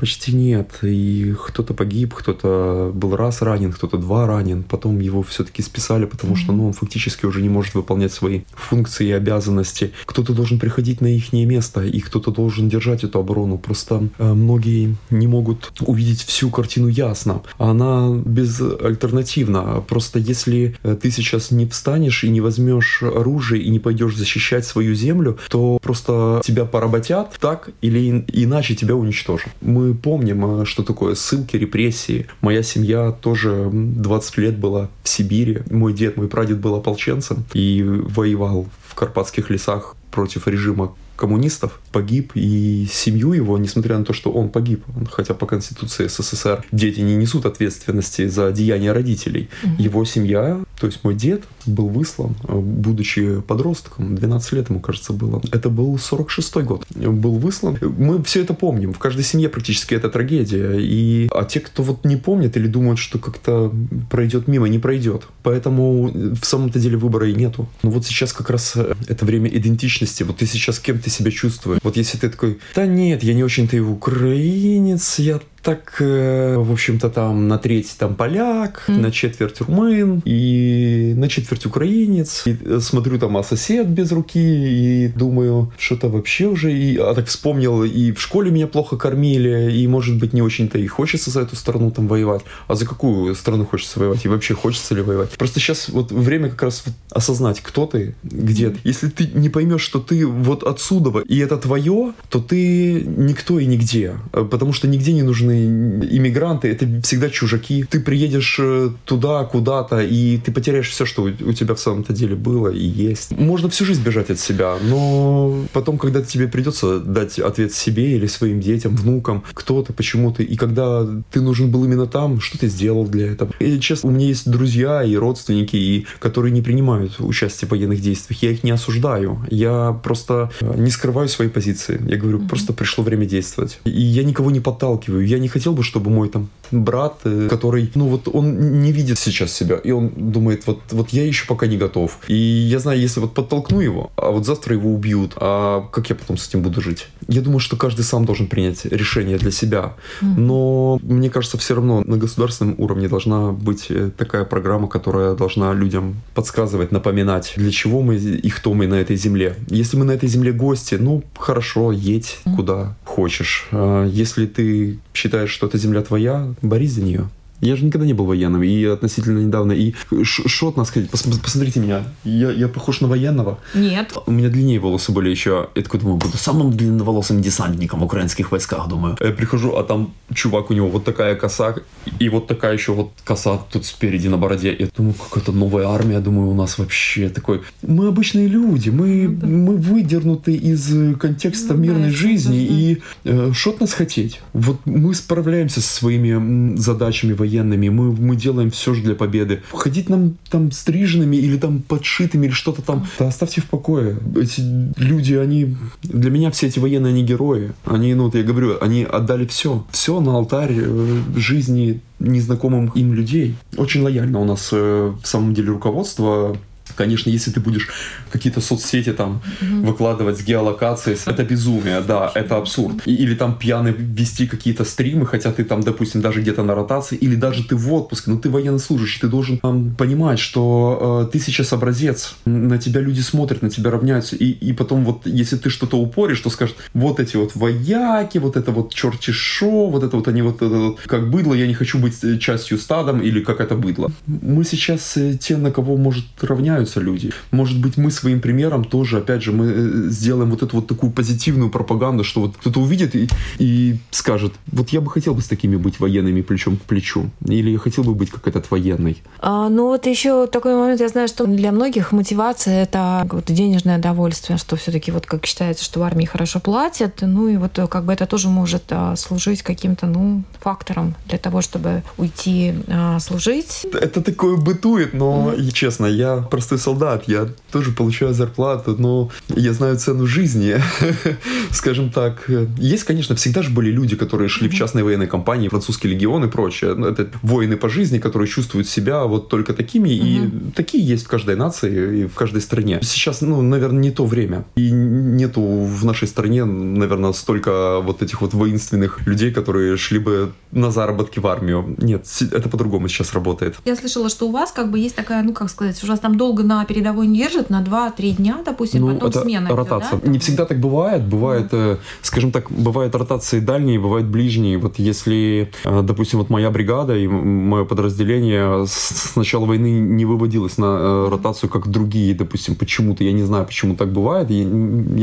Почти 0.00 0.34
нет. 0.34 0.78
И 0.80 1.34
кто-то 1.46 1.74
погиб, 1.74 2.14
кто-то 2.14 2.90
был 2.94 3.16
раз 3.16 3.42
ранен, 3.42 3.70
кто-то 3.70 3.98
два 3.98 4.26
ранен. 4.26 4.62
Потом 4.62 4.98
его 4.98 5.22
все-таки 5.22 5.60
списали, 5.60 6.06
потому 6.06 6.32
mm-hmm. 6.32 6.38
что 6.38 6.52
ну, 6.52 6.68
он 6.68 6.72
фактически 6.72 7.26
уже 7.26 7.42
не 7.42 7.50
может 7.50 7.74
выполнять 7.74 8.10
свои 8.10 8.40
функции 8.54 9.08
и 9.08 9.12
обязанности. 9.12 9.92
Кто-то 10.06 10.32
должен 10.32 10.58
приходить 10.58 11.02
на 11.02 11.06
их 11.06 11.34
место, 11.34 11.84
и 11.84 12.00
кто-то 12.00 12.30
должен 12.30 12.70
держать 12.70 13.04
эту 13.04 13.18
оборону. 13.18 13.58
Просто 13.58 14.08
э, 14.18 14.32
многие 14.32 14.96
не 15.10 15.26
могут 15.26 15.70
увидеть 15.82 16.22
всю 16.22 16.48
картину 16.48 16.88
ясно. 16.88 17.42
Она 17.58 18.10
безальтернативна. 18.10 19.84
Просто 19.86 20.18
если 20.18 20.78
э, 20.82 20.96
сейчас 21.20 21.50
не 21.50 21.66
встанешь 21.66 22.24
и 22.24 22.28
не 22.28 22.40
возьмешь 22.40 23.02
оружие 23.02 23.62
и 23.62 23.70
не 23.70 23.78
пойдешь 23.78 24.16
защищать 24.16 24.64
свою 24.64 24.94
землю, 24.94 25.38
то 25.48 25.78
просто 25.82 26.40
тебя 26.44 26.64
поработят 26.64 27.36
так 27.40 27.70
или 27.80 28.24
иначе 28.32 28.74
тебя 28.74 28.94
уничтожат. 28.94 29.50
Мы 29.60 29.94
помним, 29.94 30.44
а, 30.44 30.66
что 30.66 30.82
такое 30.82 31.14
ссылки, 31.14 31.56
репрессии. 31.56 32.26
Моя 32.40 32.62
семья 32.62 33.12
тоже 33.12 33.70
20 33.72 34.38
лет 34.38 34.58
была 34.58 34.88
в 35.02 35.08
Сибири. 35.08 35.60
Мой 35.70 35.92
дед, 35.92 36.16
мой 36.16 36.28
прадед 36.28 36.58
был 36.58 36.74
ополченцем 36.74 37.44
и 37.52 37.82
воевал 37.82 38.66
в 38.86 38.94
карпатских 38.94 39.50
лесах 39.50 39.96
против 40.10 40.46
режима 40.48 40.94
коммунистов, 41.20 41.78
погиб, 41.92 42.32
и 42.34 42.88
семью 42.90 43.32
его, 43.32 43.58
несмотря 43.58 43.98
на 43.98 44.04
то, 44.04 44.14
что 44.14 44.32
он 44.32 44.48
погиб, 44.48 44.84
хотя 45.12 45.34
по 45.34 45.46
Конституции 45.46 46.06
СССР 46.06 46.64
дети 46.72 47.00
не 47.00 47.14
несут 47.14 47.44
ответственности 47.44 48.26
за 48.26 48.50
деяния 48.52 48.92
родителей, 48.92 49.50
угу. 49.62 49.82
его 49.82 50.04
семья, 50.06 50.60
то 50.80 50.86
есть 50.86 51.04
мой 51.04 51.14
дед, 51.14 51.44
был 51.66 51.88
выслан, 51.88 52.34
будучи 52.42 53.40
подростком, 53.42 54.16
12 54.16 54.52
лет 54.52 54.70
ему, 54.70 54.80
кажется, 54.80 55.12
было. 55.12 55.42
Это 55.52 55.68
был 55.68 55.96
46-й 55.96 56.62
год. 56.64 56.86
Был 56.94 57.36
выслан. 57.36 57.78
Мы 57.98 58.22
все 58.24 58.40
это 58.40 58.54
помним. 58.54 58.94
В 58.94 58.98
каждой 58.98 59.24
семье 59.24 59.50
практически 59.50 59.94
это 59.94 60.08
трагедия. 60.08 60.78
И... 60.78 61.28
А 61.34 61.44
те, 61.44 61.60
кто 61.60 61.82
вот 61.82 62.06
не 62.06 62.16
помнит 62.16 62.56
или 62.56 62.66
думают, 62.66 62.98
что 62.98 63.18
как-то 63.18 63.70
пройдет 64.10 64.48
мимо, 64.48 64.68
не 64.68 64.78
пройдет. 64.78 65.24
Поэтому 65.42 66.10
в 66.10 66.44
самом-то 66.44 66.78
деле 66.78 66.96
выбора 66.96 67.28
и 67.28 67.34
нету. 67.34 67.68
Но 67.82 67.90
вот 67.90 68.06
сейчас 68.06 68.32
как 68.32 68.48
раз 68.48 68.74
это 68.76 69.26
время 69.26 69.50
идентичности. 69.50 70.22
Вот 70.22 70.38
ты 70.38 70.46
сейчас 70.46 70.78
кем 70.78 70.98
себя 71.10 71.30
чувствуешь? 71.30 71.80
Вот 71.82 71.96
если 71.96 72.16
ты 72.18 72.30
такой, 72.30 72.58
да 72.74 72.86
нет, 72.86 73.22
я 73.22 73.34
не 73.34 73.44
очень-то 73.44 73.76
и 73.76 73.80
украинец, 73.80 75.18
я 75.18 75.40
так, 75.70 75.96
э, 76.00 76.56
в 76.56 76.72
общем-то, 76.72 77.10
там 77.10 77.46
на 77.46 77.56
треть 77.56 77.94
там 77.96 78.16
поляк, 78.16 78.84
mm. 78.88 78.98
на 78.98 79.12
четверть 79.12 79.60
румын 79.60 80.20
и 80.24 81.14
на 81.16 81.28
четверть 81.28 81.64
украинец. 81.64 82.42
И 82.46 82.56
э, 82.64 82.80
смотрю 82.80 83.20
там, 83.20 83.36
а 83.36 83.44
сосед 83.44 83.86
без 83.86 84.10
руки, 84.10 84.40
и 84.40 85.08
думаю, 85.08 85.72
что-то 85.78 86.08
вообще 86.08 86.46
уже. 86.46 86.72
И, 86.72 86.96
а 86.96 87.14
так 87.14 87.26
вспомнил, 87.26 87.84
и 87.84 88.10
в 88.10 88.20
школе 88.20 88.50
меня 88.50 88.66
плохо 88.66 88.96
кормили, 88.96 89.70
и, 89.72 89.86
может 89.86 90.18
быть, 90.18 90.32
не 90.32 90.42
очень-то 90.42 90.76
и 90.76 90.88
хочется 90.88 91.30
за 91.30 91.42
эту 91.42 91.54
страну 91.54 91.92
там 91.92 92.08
воевать. 92.08 92.42
А 92.66 92.74
за 92.74 92.84
какую 92.84 93.36
страну 93.36 93.64
хочется 93.64 94.00
воевать? 94.00 94.24
И 94.24 94.28
вообще 94.28 94.54
хочется 94.54 94.96
ли 94.96 95.02
воевать? 95.02 95.30
Просто 95.38 95.60
сейчас 95.60 95.88
вот 95.88 96.10
время 96.10 96.48
как 96.48 96.62
раз 96.64 96.82
осознать, 97.10 97.60
кто 97.60 97.86
ты, 97.86 98.16
где 98.24 98.70
ты. 98.70 98.78
Если 98.82 99.08
ты 99.08 99.28
не 99.34 99.48
поймешь, 99.48 99.82
что 99.82 100.00
ты 100.00 100.26
вот 100.26 100.64
отсюда, 100.64 101.20
и 101.20 101.38
это 101.38 101.56
твое, 101.58 102.12
то 102.28 102.40
ты 102.40 103.02
никто 103.02 103.60
и 103.60 103.66
нигде. 103.66 104.16
Потому 104.32 104.72
что 104.72 104.88
нигде 104.88 105.12
не 105.12 105.22
нужны 105.22 105.59
иммигранты, 105.66 106.68
это 106.68 106.86
всегда 107.02 107.28
чужаки. 107.30 107.84
Ты 107.84 108.00
приедешь 108.00 108.56
э, 108.58 108.90
туда, 109.04 109.44
куда-то, 109.44 110.00
и 110.00 110.38
ты 110.38 110.52
потеряешь 110.52 110.88
все, 110.88 111.04
что 111.04 111.22
у 111.22 111.52
тебя 111.52 111.74
в 111.74 111.80
самом-то 111.80 112.12
деле 112.12 112.36
было 112.36 112.68
и 112.68 112.84
есть. 112.84 113.32
Можно 113.32 113.68
всю 113.68 113.84
жизнь 113.84 114.02
бежать 114.02 114.30
от 114.30 114.38
себя, 114.38 114.76
но 114.82 115.64
потом, 115.72 115.98
когда 115.98 116.22
тебе 116.22 116.48
придется 116.48 117.00
дать 117.00 117.38
ответ 117.38 117.72
себе 117.72 118.16
или 118.16 118.26
своим 118.26 118.60
детям, 118.60 118.96
внукам, 118.96 119.42
кто 119.52 119.82
ты, 119.82 119.92
почему 119.92 120.32
ты, 120.32 120.42
и 120.42 120.56
когда 120.56 121.06
ты 121.30 121.40
нужен 121.40 121.70
был 121.70 121.84
именно 121.84 122.06
там, 122.06 122.40
что 122.40 122.58
ты 122.58 122.68
сделал 122.68 123.06
для 123.06 123.32
этого. 123.32 123.52
И, 123.58 123.78
честно, 123.80 124.10
у 124.10 124.12
меня 124.12 124.26
есть 124.26 124.48
друзья 124.48 125.02
и 125.02 125.16
родственники, 125.16 125.76
и, 125.76 126.06
которые 126.18 126.52
не 126.52 126.62
принимают 126.62 127.20
участие 127.20 127.68
в 127.68 127.70
военных 127.72 128.00
действиях. 128.00 128.42
Я 128.42 128.50
их 128.52 128.64
не 128.64 128.70
осуждаю. 128.70 129.44
Я 129.50 129.98
просто 130.02 130.50
э, 130.60 130.74
не 130.76 130.90
скрываю 130.90 131.28
свои 131.28 131.48
позиции. 131.48 132.00
Я 132.08 132.16
говорю, 132.16 132.38
mm-hmm. 132.38 132.48
просто 132.48 132.72
пришло 132.72 133.04
время 133.04 133.26
действовать. 133.26 133.80
И 133.84 133.90
я 133.90 134.24
никого 134.24 134.50
не 134.50 134.60
подталкиваю. 134.60 135.26
Я 135.26 135.38
не 135.40 135.48
хотел 135.48 135.72
бы, 135.72 135.82
чтобы 135.82 136.10
мой 136.10 136.28
там 136.28 136.48
брат, 136.70 137.20
э, 137.24 137.48
который, 137.50 137.90
ну 137.94 138.06
вот 138.06 138.28
он 138.32 138.80
не 138.82 138.92
видит 138.92 139.18
сейчас 139.18 139.52
себя, 139.52 139.76
и 139.76 139.90
он 139.90 140.10
думает, 140.16 140.66
вот, 140.66 140.80
вот 140.90 141.10
я 141.10 141.26
еще 141.26 141.46
пока 141.46 141.66
не 141.66 141.76
готов. 141.76 142.18
И 142.28 142.34
я 142.34 142.78
знаю, 142.78 143.00
если 143.00 143.20
вот 143.20 143.34
подтолкну 143.34 143.80
его, 143.80 144.10
а 144.16 144.30
вот 144.30 144.46
завтра 144.46 144.74
его 144.74 144.92
убьют, 144.92 145.32
а 145.36 145.88
как 145.92 146.10
я 146.10 146.16
потом 146.16 146.36
с 146.36 146.48
этим 146.48 146.62
буду 146.62 146.80
жить? 146.80 147.08
Я 147.28 147.40
думаю, 147.40 147.60
что 147.60 147.76
каждый 147.76 148.02
сам 148.02 148.24
должен 148.24 148.46
принять 148.46 148.84
решение 148.84 149.38
для 149.38 149.50
себя. 149.50 149.94
Но 150.20 150.98
мне 151.02 151.30
кажется, 151.30 151.58
все 151.58 151.74
равно 151.74 152.02
на 152.04 152.16
государственном 152.16 152.74
уровне 152.78 153.08
должна 153.08 153.52
быть 153.52 153.86
э, 153.90 154.10
такая 154.16 154.44
программа, 154.44 154.88
которая 154.88 155.34
должна 155.34 155.72
людям 155.72 156.16
подсказывать, 156.34 156.92
напоминать, 156.92 157.54
для 157.56 157.70
чего 157.70 158.02
мы 158.02 158.16
и 158.16 158.50
кто 158.50 158.74
мы 158.74 158.86
на 158.86 158.94
этой 158.94 159.16
земле. 159.16 159.56
Если 159.68 159.96
мы 159.96 160.04
на 160.04 160.12
этой 160.12 160.28
земле 160.28 160.52
гости, 160.52 160.96
ну 160.96 161.22
хорошо, 161.36 161.92
едь 161.92 162.38
куда 162.56 162.96
хочешь. 163.04 163.68
А 163.72 164.06
если 164.06 164.46
ты 164.46 164.98
считаешь, 165.20 165.50
что 165.50 165.66
эта 165.66 165.76
земля 165.76 166.02
твоя, 166.02 166.54
борись 166.62 166.92
за 166.92 167.02
нее. 167.02 167.28
Я 167.60 167.76
же 167.76 167.84
никогда 167.84 168.06
не 168.06 168.14
был 168.14 168.24
военным, 168.24 168.62
и 168.62 168.84
относительно 168.84 169.38
недавно. 169.38 169.72
И 169.72 169.94
что 170.22 170.68
от 170.68 170.76
нас 170.76 170.90
хотите? 170.90 171.10
Пос 171.10 171.22
посмотрите 171.22 171.80
меня. 171.80 172.04
Я, 172.24 172.50
я 172.50 172.68
похож 172.68 173.00
на 173.00 173.08
военного? 173.08 173.58
Нет. 173.74 174.14
У 174.26 174.30
меня 174.30 174.48
длиннее 174.48 174.78
волосы 174.78 175.12
были 175.12 175.28
еще. 175.30 175.68
Я 175.74 175.82
такой 175.82 176.00
думаю, 176.00 176.16
буду 176.16 176.36
самым 176.36 176.72
длинноволосым 176.72 177.42
десантником 177.42 178.00
в 178.00 178.04
украинских 178.04 178.50
войсках, 178.50 178.88
думаю. 178.88 179.16
Я 179.20 179.32
прихожу, 179.32 179.76
а 179.76 179.84
там 179.84 180.14
чувак, 180.34 180.70
у 180.70 180.74
него 180.74 180.88
вот 180.88 181.04
такая 181.04 181.34
коса, 181.34 181.74
и 182.18 182.28
вот 182.28 182.46
такая 182.46 182.72
еще 182.72 182.92
вот 182.92 183.10
коса 183.24 183.58
тут 183.70 183.84
спереди 183.84 184.28
на 184.28 184.38
бороде. 184.38 184.74
Я 184.78 184.88
думаю, 184.96 185.14
какая-то 185.14 185.52
новая 185.52 185.88
армия, 185.88 186.20
думаю, 186.20 186.48
у 186.48 186.54
нас 186.54 186.78
вообще 186.78 187.28
такой... 187.28 187.60
Мы 187.82 188.08
обычные 188.08 188.46
люди, 188.46 188.90
мы, 188.90 189.28
ну, 189.28 189.36
да. 189.36 189.46
мы 189.46 189.76
выдернуты 189.76 190.54
из 190.54 191.16
контекста 191.18 191.74
ну, 191.74 191.80
мирной 191.80 192.10
да, 192.10 192.16
жизни, 192.16 192.58
и 192.58 193.02
э, 193.24 193.52
что 193.52 193.70
от 193.70 193.80
нас 193.80 193.92
хотеть? 193.92 194.40
Вот 194.52 194.78
мы 194.86 195.14
справляемся 195.14 195.80
со 195.80 195.92
своими 195.92 196.76
задачами 196.76 197.32
военными 197.32 197.49
военными, 197.50 197.88
мы, 197.88 198.12
мы 198.12 198.36
делаем 198.36 198.70
все 198.70 198.94
же 198.94 199.02
для 199.02 199.14
победы. 199.14 199.62
Ходить 199.72 200.08
нам 200.08 200.36
там 200.50 200.70
стриженными 200.72 201.36
или 201.36 201.56
там 201.56 201.80
подшитыми 201.80 202.46
или 202.46 202.52
что-то 202.52 202.82
там, 202.82 203.06
да 203.18 203.28
оставьте 203.28 203.60
в 203.60 203.66
покое. 203.66 204.18
Эти 204.36 204.62
люди, 204.96 205.34
они... 205.34 205.76
Для 206.02 206.30
меня 206.30 206.50
все 206.50 206.68
эти 206.68 206.78
военные, 206.78 207.10
они 207.10 207.24
герои. 207.24 207.72
Они, 207.84 208.14
ну 208.14 208.24
вот 208.24 208.34
я 208.34 208.42
говорю, 208.42 208.78
они 208.80 209.04
отдали 209.04 209.46
все. 209.46 209.84
Все 209.90 210.20
на 210.20 210.36
алтарь 210.36 210.76
э, 210.76 211.22
жизни 211.36 212.00
незнакомым 212.18 212.92
им 212.94 213.14
людей. 213.14 213.56
Очень 213.76 214.02
лояльно 214.02 214.40
у 214.40 214.44
нас 214.44 214.70
э, 214.72 215.12
в 215.22 215.26
самом 215.26 215.54
деле 215.54 215.70
руководство 215.70 216.56
Конечно, 217.00 217.30
если 217.30 217.50
ты 217.50 217.60
будешь 217.60 217.88
какие-то 218.30 218.60
соцсети 218.60 219.12
там 219.14 219.40
угу. 219.62 219.86
выкладывать 219.86 220.38
с 220.38 220.44
геолокацией, 220.44 221.16
это 221.24 221.44
безумие, 221.44 222.02
да, 222.02 222.30
это 222.34 222.58
абсурд. 222.58 223.06
И, 223.06 223.14
или 223.14 223.34
там 223.34 223.58
пьяный 223.58 223.92
вести 223.92 224.46
какие-то 224.46 224.84
стримы, 224.84 225.24
хотя 225.24 225.50
ты 225.50 225.64
там, 225.64 225.80
допустим, 225.80 226.20
даже 226.20 226.42
где-то 226.42 226.62
на 226.62 226.74
ротации, 226.74 227.16
или 227.16 227.36
даже 227.36 227.64
ты 227.64 227.74
в 227.74 227.90
отпуске, 227.90 228.30
но 228.30 228.36
ты 228.36 228.50
военнослужащий, 228.50 229.18
ты 229.18 229.28
должен 229.28 229.56
там, 229.56 229.94
понимать, 229.94 230.38
что 230.38 231.26
э, 231.26 231.32
ты 231.32 231.38
сейчас 231.38 231.72
образец, 231.72 232.34
на 232.44 232.76
тебя 232.76 233.00
люди 233.00 233.22
смотрят, 233.22 233.62
на 233.62 233.70
тебя 233.70 233.90
равняются, 233.90 234.36
и, 234.36 234.50
и 234.50 234.74
потом 234.74 235.06
вот, 235.06 235.26
если 235.26 235.56
ты 235.56 235.70
что-то 235.70 235.96
упоришь, 235.96 236.40
то 236.40 236.50
скажут, 236.50 236.76
вот 236.92 237.18
эти 237.18 237.38
вот 237.38 237.52
вояки, 237.54 238.36
вот 238.36 238.56
это 238.58 238.72
вот 238.72 238.92
черти 238.92 239.30
шо, 239.30 239.86
вот 239.86 240.04
это 240.04 240.18
вот 240.18 240.28
они 240.28 240.42
вот, 240.42 240.56
это 240.56 240.68
вот 240.68 241.00
как 241.06 241.30
быдло, 241.30 241.54
я 241.54 241.66
не 241.66 241.74
хочу 241.74 241.98
быть 241.98 242.22
э, 242.24 242.36
частью 242.36 242.76
стадом, 242.76 243.22
или 243.22 243.40
как 243.40 243.60
это 243.60 243.74
быдло. 243.74 244.10
Мы 244.26 244.64
сейчас 244.64 245.16
э, 245.16 245.38
те, 245.40 245.56
на 245.56 245.70
кого 245.70 245.96
может 245.96 246.26
равняются, 246.42 246.89
меняются 246.90 247.00
люди. 247.00 247.30
Может 247.50 247.80
быть, 247.80 247.96
мы 247.96 248.10
своим 248.10 248.40
примером 248.40 248.84
тоже, 248.84 249.18
опять 249.18 249.42
же, 249.42 249.52
мы 249.52 249.66
э, 249.66 250.10
сделаем 250.10 250.50
вот 250.50 250.62
эту 250.62 250.76
вот 250.76 250.86
такую 250.86 251.12
позитивную 251.12 251.70
пропаганду, 251.70 252.24
что 252.24 252.40
вот 252.40 252.56
кто-то 252.56 252.80
увидит 252.80 253.14
и, 253.14 253.28
и 253.58 253.96
скажет, 254.10 254.52
вот 254.72 254.90
я 254.90 255.00
бы 255.00 255.10
хотел 255.10 255.34
бы 255.34 255.40
с 255.40 255.48
такими 255.48 255.76
быть 255.76 256.00
военными 256.00 256.42
плечом 256.42 256.76
к 256.76 256.82
плечу. 256.82 257.30
Или 257.48 257.70
я 257.70 257.78
хотел 257.78 258.04
бы 258.04 258.14
быть 258.14 258.30
как 258.30 258.48
этот 258.48 258.70
военный. 258.70 259.16
А, 259.38 259.68
ну 259.68 259.86
вот 259.86 260.06
еще 260.06 260.46
такой 260.46 260.74
момент, 260.74 261.00
я 261.00 261.08
знаю, 261.08 261.28
что 261.28 261.46
для 261.46 261.72
многих 261.72 262.12
мотивация 262.12 262.82
это 262.82 263.26
вот 263.30 263.44
денежное 263.46 263.98
удовольствие, 263.98 264.58
что 264.58 264.76
все-таки 264.76 265.12
вот 265.12 265.26
как 265.26 265.46
считается, 265.46 265.84
что 265.84 266.00
в 266.00 266.02
армии 266.02 266.26
хорошо 266.26 266.60
платят, 266.60 267.22
ну 267.22 267.48
и 267.48 267.56
вот 267.56 267.78
как 267.90 268.04
бы 268.04 268.12
это 268.12 268.26
тоже 268.26 268.48
может 268.48 268.82
а, 268.90 269.16
служить 269.16 269.62
каким-то, 269.62 270.06
ну, 270.06 270.42
фактором 270.60 271.14
для 271.26 271.38
того, 271.38 271.60
чтобы 271.60 272.02
уйти 272.18 272.74
а, 272.88 273.18
служить. 273.20 273.86
Это 273.92 274.20
такое 274.20 274.56
бытует, 274.56 275.14
но, 275.14 275.52
mm-hmm. 275.52 275.72
честно, 275.72 276.06
я 276.06 276.36
просто 276.36 276.70
простой 276.70 276.78
солдат, 276.80 277.24
я 277.26 277.48
тоже 277.72 277.92
получаю 277.92 278.34
зарплату, 278.34 278.96
но 278.98 279.30
я 279.48 279.72
знаю 279.72 279.96
цену 279.96 280.26
жизни, 280.26 280.76
скажем 281.70 282.10
так. 282.10 282.48
Есть, 282.78 283.04
конечно, 283.04 283.34
всегда 283.36 283.62
же 283.62 283.70
были 283.70 283.90
люди, 283.90 284.16
которые 284.16 284.48
шли 284.48 284.68
в 284.68 284.74
частные 284.74 285.04
военные 285.04 285.28
компании, 285.28 285.68
французский 285.68 286.08
легион 286.08 286.44
и 286.44 286.48
прочее. 286.48 286.94
Ну, 286.94 287.06
это 287.06 287.28
воины 287.42 287.76
по 287.76 287.88
жизни, 287.88 288.18
которые 288.18 288.48
чувствуют 288.48 288.88
себя 288.88 289.24
вот 289.24 289.48
только 289.48 289.72
такими, 289.74 290.10
и 290.10 290.50
такие 290.74 291.06
есть 291.06 291.24
в 291.24 291.28
каждой 291.28 291.56
нации 291.56 292.22
и 292.22 292.26
в 292.26 292.34
каждой 292.34 292.60
стране. 292.60 293.00
Сейчас, 293.02 293.40
ну, 293.40 293.62
наверное, 293.62 294.00
не 294.00 294.10
то 294.10 294.24
время. 294.24 294.64
И 294.76 294.90
нету 294.90 295.60
в 295.62 296.04
нашей 296.04 296.28
стране, 296.28 296.64
наверное, 296.64 297.32
столько 297.32 298.00
вот 298.00 298.22
этих 298.22 298.40
вот 298.40 298.54
воинственных 298.54 299.26
людей, 299.26 299.52
которые 299.52 299.96
шли 299.96 300.18
бы 300.18 300.52
на 300.72 300.90
заработки 300.90 301.38
в 301.38 301.46
армию. 301.46 301.94
Нет, 301.98 302.26
это 302.52 302.68
по-другому 302.68 303.08
сейчас 303.08 303.32
работает. 303.32 303.76
Я 303.84 303.96
слышала, 303.96 304.28
что 304.28 304.48
у 304.48 304.52
вас 304.52 304.72
как 304.72 304.90
бы 304.90 304.98
есть 304.98 305.16
такая, 305.16 305.42
ну, 305.42 305.52
как 305.52 305.70
сказать, 305.70 306.02
у 306.02 306.06
вас 306.06 306.20
там 306.20 306.36
долго 306.36 306.59
на 306.62 306.84
передовой 306.84 307.26
не 307.26 307.38
держат, 307.38 307.70
на 307.70 307.82
2-3 307.82 308.30
дня, 308.36 308.58
допустим, 308.64 309.02
ну, 309.02 309.14
потом 309.14 309.28
это 309.28 309.40
смена. 309.40 309.76
Ротация. 309.76 310.10
Идет, 310.10 310.24
да? 310.24 310.30
Не 310.30 310.38
всегда 310.38 310.64
так 310.64 310.78
бывает. 310.78 311.24
Бывает, 311.24 311.72
mm. 311.72 311.98
скажем 312.22 312.52
так, 312.52 312.70
бывают 312.70 313.14
ротации 313.14 313.60
дальние, 313.60 313.98
бывают 313.98 314.26
ближние. 314.26 314.78
Вот 314.78 314.98
если, 314.98 315.70
э, 315.84 316.02
допустим, 316.02 316.38
вот 316.38 316.50
моя 316.50 316.70
бригада 316.70 317.16
и 317.16 317.26
мое 317.26 317.84
подразделение 317.84 318.86
с 318.86 319.36
начала 319.36 319.66
войны 319.66 320.00
не 320.00 320.24
выводилось 320.24 320.78
на 320.78 320.98
э, 320.98 321.28
ротацию, 321.30 321.70
как 321.70 321.88
другие, 321.88 322.34
допустим, 322.34 322.74
почему-то, 322.74 323.24
я 323.24 323.32
не 323.32 323.42
знаю, 323.42 323.66
почему 323.66 323.94
так 323.96 324.12
бывает, 324.12 324.50
я, 324.50 324.58
я 324.60 324.64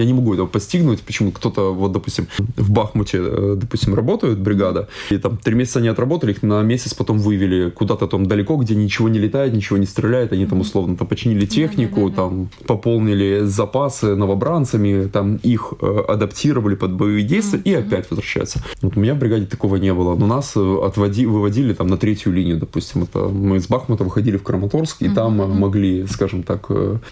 не 0.05 0.13
могу 0.13 0.33
этого 0.33 0.47
постигнуть, 0.47 1.01
почему 1.01 1.31
кто-то, 1.31 1.73
вот, 1.73 1.91
допустим, 1.91 2.27
в 2.55 2.71
Бахмуте, 2.71 3.21
допустим, 3.55 3.95
работает 3.95 4.39
бригада, 4.39 4.87
и 5.09 5.17
там 5.17 5.37
три 5.37 5.55
месяца 5.55 5.79
они 5.79 5.87
отработали, 5.87 6.31
их 6.31 6.43
на 6.43 6.61
месяц 6.61 6.93
потом 6.93 7.19
вывели 7.19 7.69
куда-то 7.69 8.07
там 8.07 8.25
далеко, 8.25 8.55
где 8.57 8.75
ничего 8.75 9.09
не 9.09 9.19
летает, 9.19 9.53
ничего 9.53 9.77
не 9.77 9.85
стреляет, 9.85 10.33
они 10.33 10.45
там 10.45 10.61
условно 10.61 10.95
там 10.95 11.07
починили 11.27 11.45
технику, 11.45 12.09
там 12.09 12.49
пополнили 12.65 13.41
запасы 13.43 14.15
новобранцами, 14.15 15.07
там 15.07 15.37
их 15.37 15.73
э, 15.81 16.03
адаптировали 16.07 16.75
под 16.75 16.93
боевые 16.93 17.23
действия 17.23 17.59
и 17.59 17.73
опять 17.73 18.09
возвращаются. 18.09 18.59
Вот 18.81 18.97
у 18.97 18.99
меня 18.99 19.13
в 19.13 19.19
бригаде 19.19 19.45
такого 19.45 19.75
не 19.77 19.93
было. 19.93 20.15
Но 20.15 20.27
нас 20.27 20.53
э, 20.55 20.79
отводи, 20.85 21.25
выводили 21.25 21.73
там 21.73 21.87
на 21.87 21.97
третью 21.97 22.33
линию, 22.33 22.57
допустим. 22.57 23.03
Это 23.03 23.19
мы 23.27 23.57
из 23.57 23.67
Бахмута 23.67 24.03
выходили 24.03 24.37
в 24.37 24.43
Краматорск, 24.43 25.01
и 25.01 25.09
там 25.09 25.41
э, 25.41 25.47
могли, 25.47 26.07
скажем 26.07 26.43
так, 26.43 26.69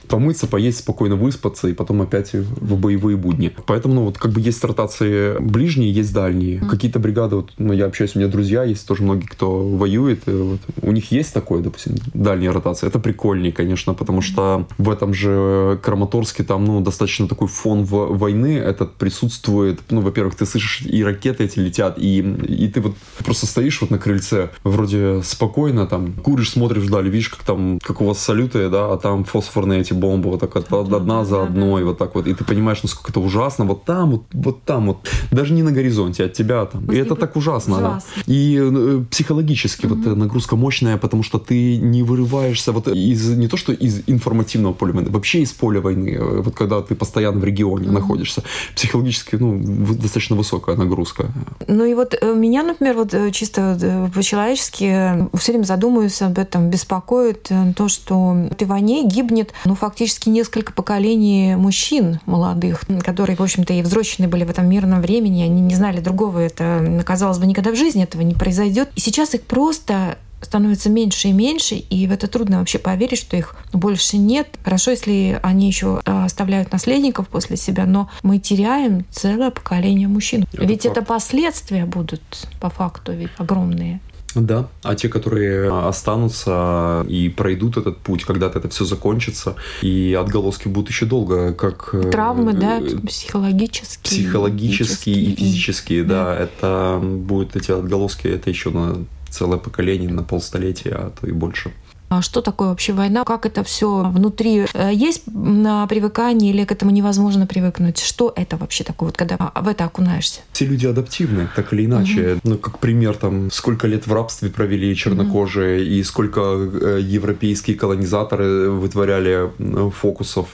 помыться, 0.07 0.47
поесть, 0.47 0.79
спокойно 0.79 1.15
выспаться, 1.15 1.67
и 1.67 1.73
потом 1.73 2.01
опять 2.01 2.33
в 2.33 2.77
боевые 2.77 3.17
будни. 3.17 3.51
Поэтому, 3.65 3.95
ну, 3.95 4.05
вот 4.05 4.17
как 4.17 4.31
бы 4.31 4.41
есть 4.41 4.63
ротации 4.63 5.37
ближние, 5.39 5.91
есть 5.91 6.13
дальние. 6.13 6.59
Какие-то 6.59 6.99
бригады, 6.99 7.37
вот, 7.37 7.51
ну, 7.57 7.73
я 7.73 7.85
общаюсь, 7.85 8.15
у 8.15 8.19
меня 8.19 8.29
друзья 8.29 8.63
есть 8.63 8.87
тоже 8.87 9.03
многие, 9.03 9.25
кто 9.25 9.67
воюет, 9.67 10.23
вот, 10.25 10.59
у 10.81 10.91
них 10.91 11.11
есть 11.11 11.33
такое, 11.33 11.61
допустим, 11.61 11.95
дальняя 12.13 12.51
ротация. 12.51 12.87
Это 12.87 12.99
прикольнее, 12.99 13.51
конечно, 13.51 13.93
потому 14.05 14.21
что 14.21 14.67
в 14.77 14.89
этом 14.91 15.15
же 15.15 15.79
Краматорске 15.81 16.43
там, 16.43 16.63
ну, 16.63 16.79
достаточно 16.81 17.27
такой 17.27 17.47
фон 17.47 17.83
войны 17.83 18.57
этот 18.57 18.93
присутствует. 18.93 19.79
Ну, 19.89 20.01
во-первых, 20.01 20.35
ты 20.35 20.45
слышишь, 20.45 20.81
и 20.81 21.03
ракеты 21.03 21.45
эти 21.45 21.57
летят, 21.57 21.97
и, 21.97 22.19
и 22.19 22.67
ты 22.67 22.81
вот 22.81 22.95
просто 23.23 23.47
стоишь 23.47 23.81
вот 23.81 23.89
на 23.89 23.97
крыльце, 23.97 24.51
вроде 24.63 25.23
спокойно 25.23 25.87
там, 25.87 26.13
куришь, 26.13 26.51
смотришь 26.51 26.83
вдаль, 26.83 27.09
видишь, 27.09 27.29
как 27.29 27.43
там, 27.43 27.79
как 27.81 28.01
у 28.01 28.05
вас 28.05 28.19
салюты, 28.19 28.69
да, 28.69 28.93
а 28.93 28.97
там 28.97 29.23
фосфорные 29.23 29.81
эти 29.81 29.93
бомбы 29.93 30.29
вот 30.29 30.39
так 30.39 30.53
вот 30.55 30.93
одна 30.93 31.25
за 31.25 31.43
одной, 31.43 31.83
вот 31.83 31.97
так 31.97 32.13
вот, 32.13 32.27
и 32.27 32.33
ты 32.35 32.43
понимаешь, 32.43 32.83
насколько 32.83 33.11
это 33.11 33.19
ужасно, 33.19 33.65
вот 33.65 33.85
там, 33.85 34.11
вот, 34.11 34.23
вот 34.33 34.63
там, 34.63 34.87
вот, 34.87 34.97
даже 35.31 35.53
не 35.53 35.63
на 35.63 35.71
горизонте, 35.71 36.25
от 36.25 36.33
тебя 36.33 36.65
там. 36.65 36.85
И 36.91 36.95
это 36.95 37.15
так 37.15 37.35
ужасно, 37.35 37.77
ужасно. 37.77 38.11
да. 38.15 38.23
И 38.27 38.59
э, 38.61 39.03
психологически 39.09 39.85
mm-hmm. 39.85 40.05
вот 40.05 40.17
нагрузка 40.17 40.55
мощная, 40.55 40.97
потому 40.97 41.23
что 41.23 41.39
ты 41.39 41.77
не 41.77 42.03
вырываешься 42.03 42.71
вот 42.71 42.87
из, 42.87 43.29
не 43.29 43.47
то 43.47 43.57
что 43.57 43.73
из 43.73 43.94
информативного 44.07 44.73
поля 44.73 44.93
войны, 44.93 45.09
вообще 45.09 45.41
из 45.41 45.51
поля 45.51 45.81
войны, 45.81 46.09
э, 46.09 46.41
вот 46.41 46.55
когда 46.55 46.81
ты 46.81 46.95
постоянно 46.95 47.39
в 47.39 47.43
регионе 47.43 47.87
mm-hmm. 47.87 47.91
находишься, 47.91 48.43
психологически, 48.75 49.35
ну, 49.35 49.59
достаточно 49.59 50.35
высокая 50.35 50.75
нагрузка. 50.75 51.31
Ну 51.67 51.85
и 51.85 51.93
вот 51.93 52.15
э, 52.19 52.33
меня, 52.33 52.63
например, 52.63 52.95
вот 52.95 53.13
чисто 53.31 54.11
по-человечески 54.13 55.27
все 55.37 55.51
время 55.51 55.65
задумываюсь 55.65 56.21
об 56.21 56.37
этом, 56.37 56.69
беспокоит 56.69 57.51
то, 57.75 57.87
что 57.87 58.31
в 58.31 58.51
этой 58.51 58.67
войне 58.67 59.05
гибнет, 59.05 59.53
ну, 59.65 59.75
фактически 59.75 60.29
несколько 60.29 60.73
поколений 60.73 61.55
мужчин 61.55 62.19
молодых, 62.25 62.81
которые, 63.03 63.35
в 63.35 63.41
общем-то, 63.41 63.73
и 63.73 63.81
взросленные 63.81 64.29
были 64.29 64.43
в 64.43 64.49
этом 64.49 64.67
мирном 64.67 65.01
времени, 65.01 65.43
они 65.43 65.61
не 65.61 65.75
знали 65.75 65.99
другого, 65.99 66.39
это, 66.39 67.03
казалось 67.05 67.37
бы, 67.37 67.45
никогда 67.45 67.71
в 67.71 67.75
жизни 67.75 68.03
этого 68.03 68.21
не 68.21 68.33
произойдет. 68.33 68.89
И 68.95 68.99
сейчас 68.99 69.33
их 69.33 69.43
просто 69.43 70.17
становится 70.45 70.89
меньше 70.89 71.29
и 71.29 71.31
меньше, 71.31 71.75
и 71.75 72.07
в 72.07 72.11
это 72.11 72.27
трудно 72.27 72.59
вообще 72.59 72.79
поверить, 72.79 73.19
что 73.19 73.35
их 73.35 73.55
больше 73.73 74.17
нет. 74.17 74.47
Хорошо, 74.63 74.91
если 74.91 75.39
они 75.43 75.67
еще 75.67 76.01
а, 76.05 76.25
оставляют 76.25 76.71
наследников 76.71 77.27
после 77.27 77.57
себя, 77.57 77.85
но 77.85 78.09
мы 78.23 78.39
теряем 78.39 79.05
целое 79.11 79.51
поколение 79.51 80.07
мужчин. 80.07 80.45
Это 80.53 80.65
ведь 80.65 80.83
факт. 80.83 80.97
это 80.97 81.05
последствия 81.05 81.85
будут 81.85 82.21
по 82.59 82.69
факту 82.69 83.11
ведь 83.11 83.31
огромные. 83.37 83.99
Да, 84.35 84.67
а 84.83 84.95
те, 84.95 85.07
которые 85.07 85.71
останутся 85.87 87.05
и 87.07 87.29
пройдут 87.29 87.77
этот 87.77 87.99
путь, 87.99 88.25
когда-то 88.25 88.59
это 88.59 88.67
все 88.69 88.83
закончится, 88.83 89.55
и 89.81 90.17
отголоски 90.19 90.67
будут 90.67 90.89
еще 90.89 91.05
долго, 91.05 91.53
как... 91.53 91.91
Э, 91.93 92.09
Травмы, 92.11 92.51
да, 92.53 92.81
психологические. 93.07 94.03
Психологические 94.03 95.15
и 95.15 95.35
физические, 95.35 96.03
да. 96.03 96.25
да. 96.25 96.43
Это 96.43 96.99
будут 97.01 97.55
эти 97.55 97.71
отголоски, 97.71 98.27
это 98.27 98.49
еще 98.49 98.71
на 98.71 99.05
целое 99.35 99.57
поколение, 99.57 100.09
на 100.09 100.23
полстолетия, 100.23 100.95
а 100.95 101.09
то 101.09 101.27
и 101.27 101.31
больше. 101.31 101.71
А 102.09 102.21
что 102.21 102.41
такое 102.41 102.69
вообще 102.69 102.93
война? 102.93 103.23
Как 103.23 103.45
это 103.45 103.63
все 103.63 104.03
внутри? 104.03 104.65
Э, 104.73 104.91
есть 104.93 105.23
на 105.27 105.87
привыкание 105.87 106.51
или 106.51 106.63
к 106.63 106.71
этому 106.71 106.91
невозможно 106.91 107.47
привыкнуть? 107.47 107.99
Что 107.99 108.31
это 108.35 108.57
вообще 108.57 108.83
такое, 108.83 109.07
вот 109.07 109.17
когда 109.17 109.37
в 109.55 109.67
это 109.67 109.85
окунаешься? 109.85 110.41
Все 110.51 110.65
люди 110.65 110.85
адаптивны, 110.85 111.49
так 111.55 111.73
или 111.73 111.85
иначе. 111.85 112.33
Угу. 112.33 112.39
Ну, 112.43 112.57
как 112.57 112.79
пример, 112.79 113.15
там, 113.15 113.49
сколько 113.51 113.87
лет 113.87 114.05
в 114.07 114.13
рабстве 114.13 114.49
провели 114.49 114.95
чернокожие, 114.95 115.81
угу. 115.81 115.89
и 115.89 116.03
сколько 116.03 116.41
э, 116.41 116.99
европейские 117.01 117.75
колонизаторы 117.75 118.69
вытворяли 118.69 119.51
э, 119.57 119.89
фокусов 119.89 120.47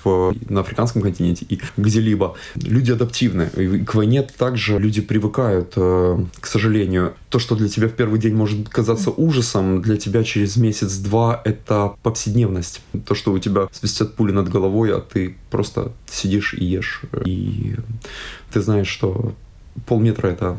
на 0.49 0.61
африканском 0.61 1.01
континенте 1.01 1.45
и 1.49 1.59
где-либо. 1.77 2.35
Люди 2.55 2.91
адаптивны. 2.91 3.49
И 3.57 3.83
к 3.83 3.93
войне 3.93 4.23
также 4.23 4.79
люди 4.79 5.01
привыкают, 5.01 5.73
к 5.75 6.45
сожалению. 6.47 7.13
То, 7.29 7.39
что 7.39 7.55
для 7.55 7.69
тебя 7.69 7.87
в 7.87 7.93
первый 7.93 8.19
день 8.19 8.35
может 8.35 8.69
казаться 8.69 9.09
ужасом, 9.09 9.81
для 9.81 9.97
тебя 9.97 10.23
через 10.23 10.57
месяц-два 10.57 11.40
это 11.43 11.95
повседневность. 12.03 12.81
То, 13.05 13.15
что 13.15 13.31
у 13.31 13.39
тебя 13.39 13.67
свистят 13.71 14.15
пули 14.15 14.31
над 14.31 14.49
головой, 14.49 14.95
а 14.95 14.99
ты 14.99 15.35
просто 15.49 15.91
сидишь 16.09 16.53
и 16.53 16.65
ешь. 16.65 17.01
И 17.25 17.75
ты 18.53 18.61
знаешь, 18.61 18.87
что 18.87 19.33
полметра 19.87 20.27
это 20.27 20.57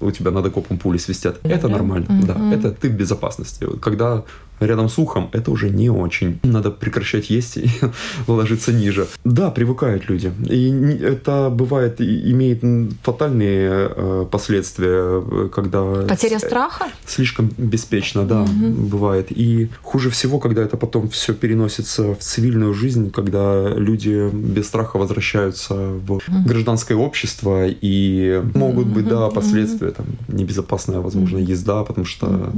у 0.00 0.10
тебя 0.10 0.30
над 0.30 0.46
окопом 0.46 0.78
пули 0.78 0.98
свистят. 0.98 1.38
Это 1.42 1.68
нормально, 1.68 2.06
mm-hmm. 2.06 2.26
да. 2.26 2.54
Это 2.54 2.70
ты 2.70 2.88
в 2.88 2.92
безопасности. 2.92 3.66
Когда 3.80 4.24
рядом 4.60 4.88
с 4.88 4.98
ухом, 4.98 5.30
это 5.32 5.50
уже 5.50 5.70
не 5.70 5.90
очень. 5.90 6.38
Надо 6.42 6.70
прекращать 6.70 7.30
есть 7.30 7.56
и 7.56 7.68
ложиться 8.26 8.72
ниже. 8.72 9.06
Да, 9.24 9.50
привыкают 9.50 10.08
люди. 10.08 10.32
И 10.48 10.70
это 11.02 11.50
бывает, 11.50 12.00
имеет 12.00 12.62
фатальные 13.02 13.70
э, 13.70 14.26
последствия, 14.30 15.48
когда... 15.48 16.06
Потеря 16.06 16.38
страха? 16.38 16.86
Слишком 17.06 17.50
беспечно, 17.56 18.24
да, 18.24 18.42
угу. 18.42 18.88
бывает. 18.88 19.26
И 19.30 19.70
хуже 19.82 20.10
всего, 20.10 20.38
когда 20.38 20.62
это 20.62 20.76
потом 20.76 21.08
все 21.08 21.34
переносится 21.34 22.14
в 22.14 22.18
цивильную 22.18 22.74
жизнь, 22.74 23.10
когда 23.10 23.68
люди 23.68 24.30
без 24.32 24.66
страха 24.66 24.98
возвращаются 24.98 25.74
в 25.74 26.12
угу. 26.12 26.22
гражданское 26.46 26.94
общество, 26.94 27.66
и 27.68 28.42
могут 28.54 28.86
быть, 28.86 29.08
да, 29.08 29.28
последствия, 29.30 29.90
там, 29.90 30.06
небезопасная, 30.28 31.00
возможно, 31.00 31.38
езда, 31.38 31.84
потому 31.84 32.06
что 32.06 32.52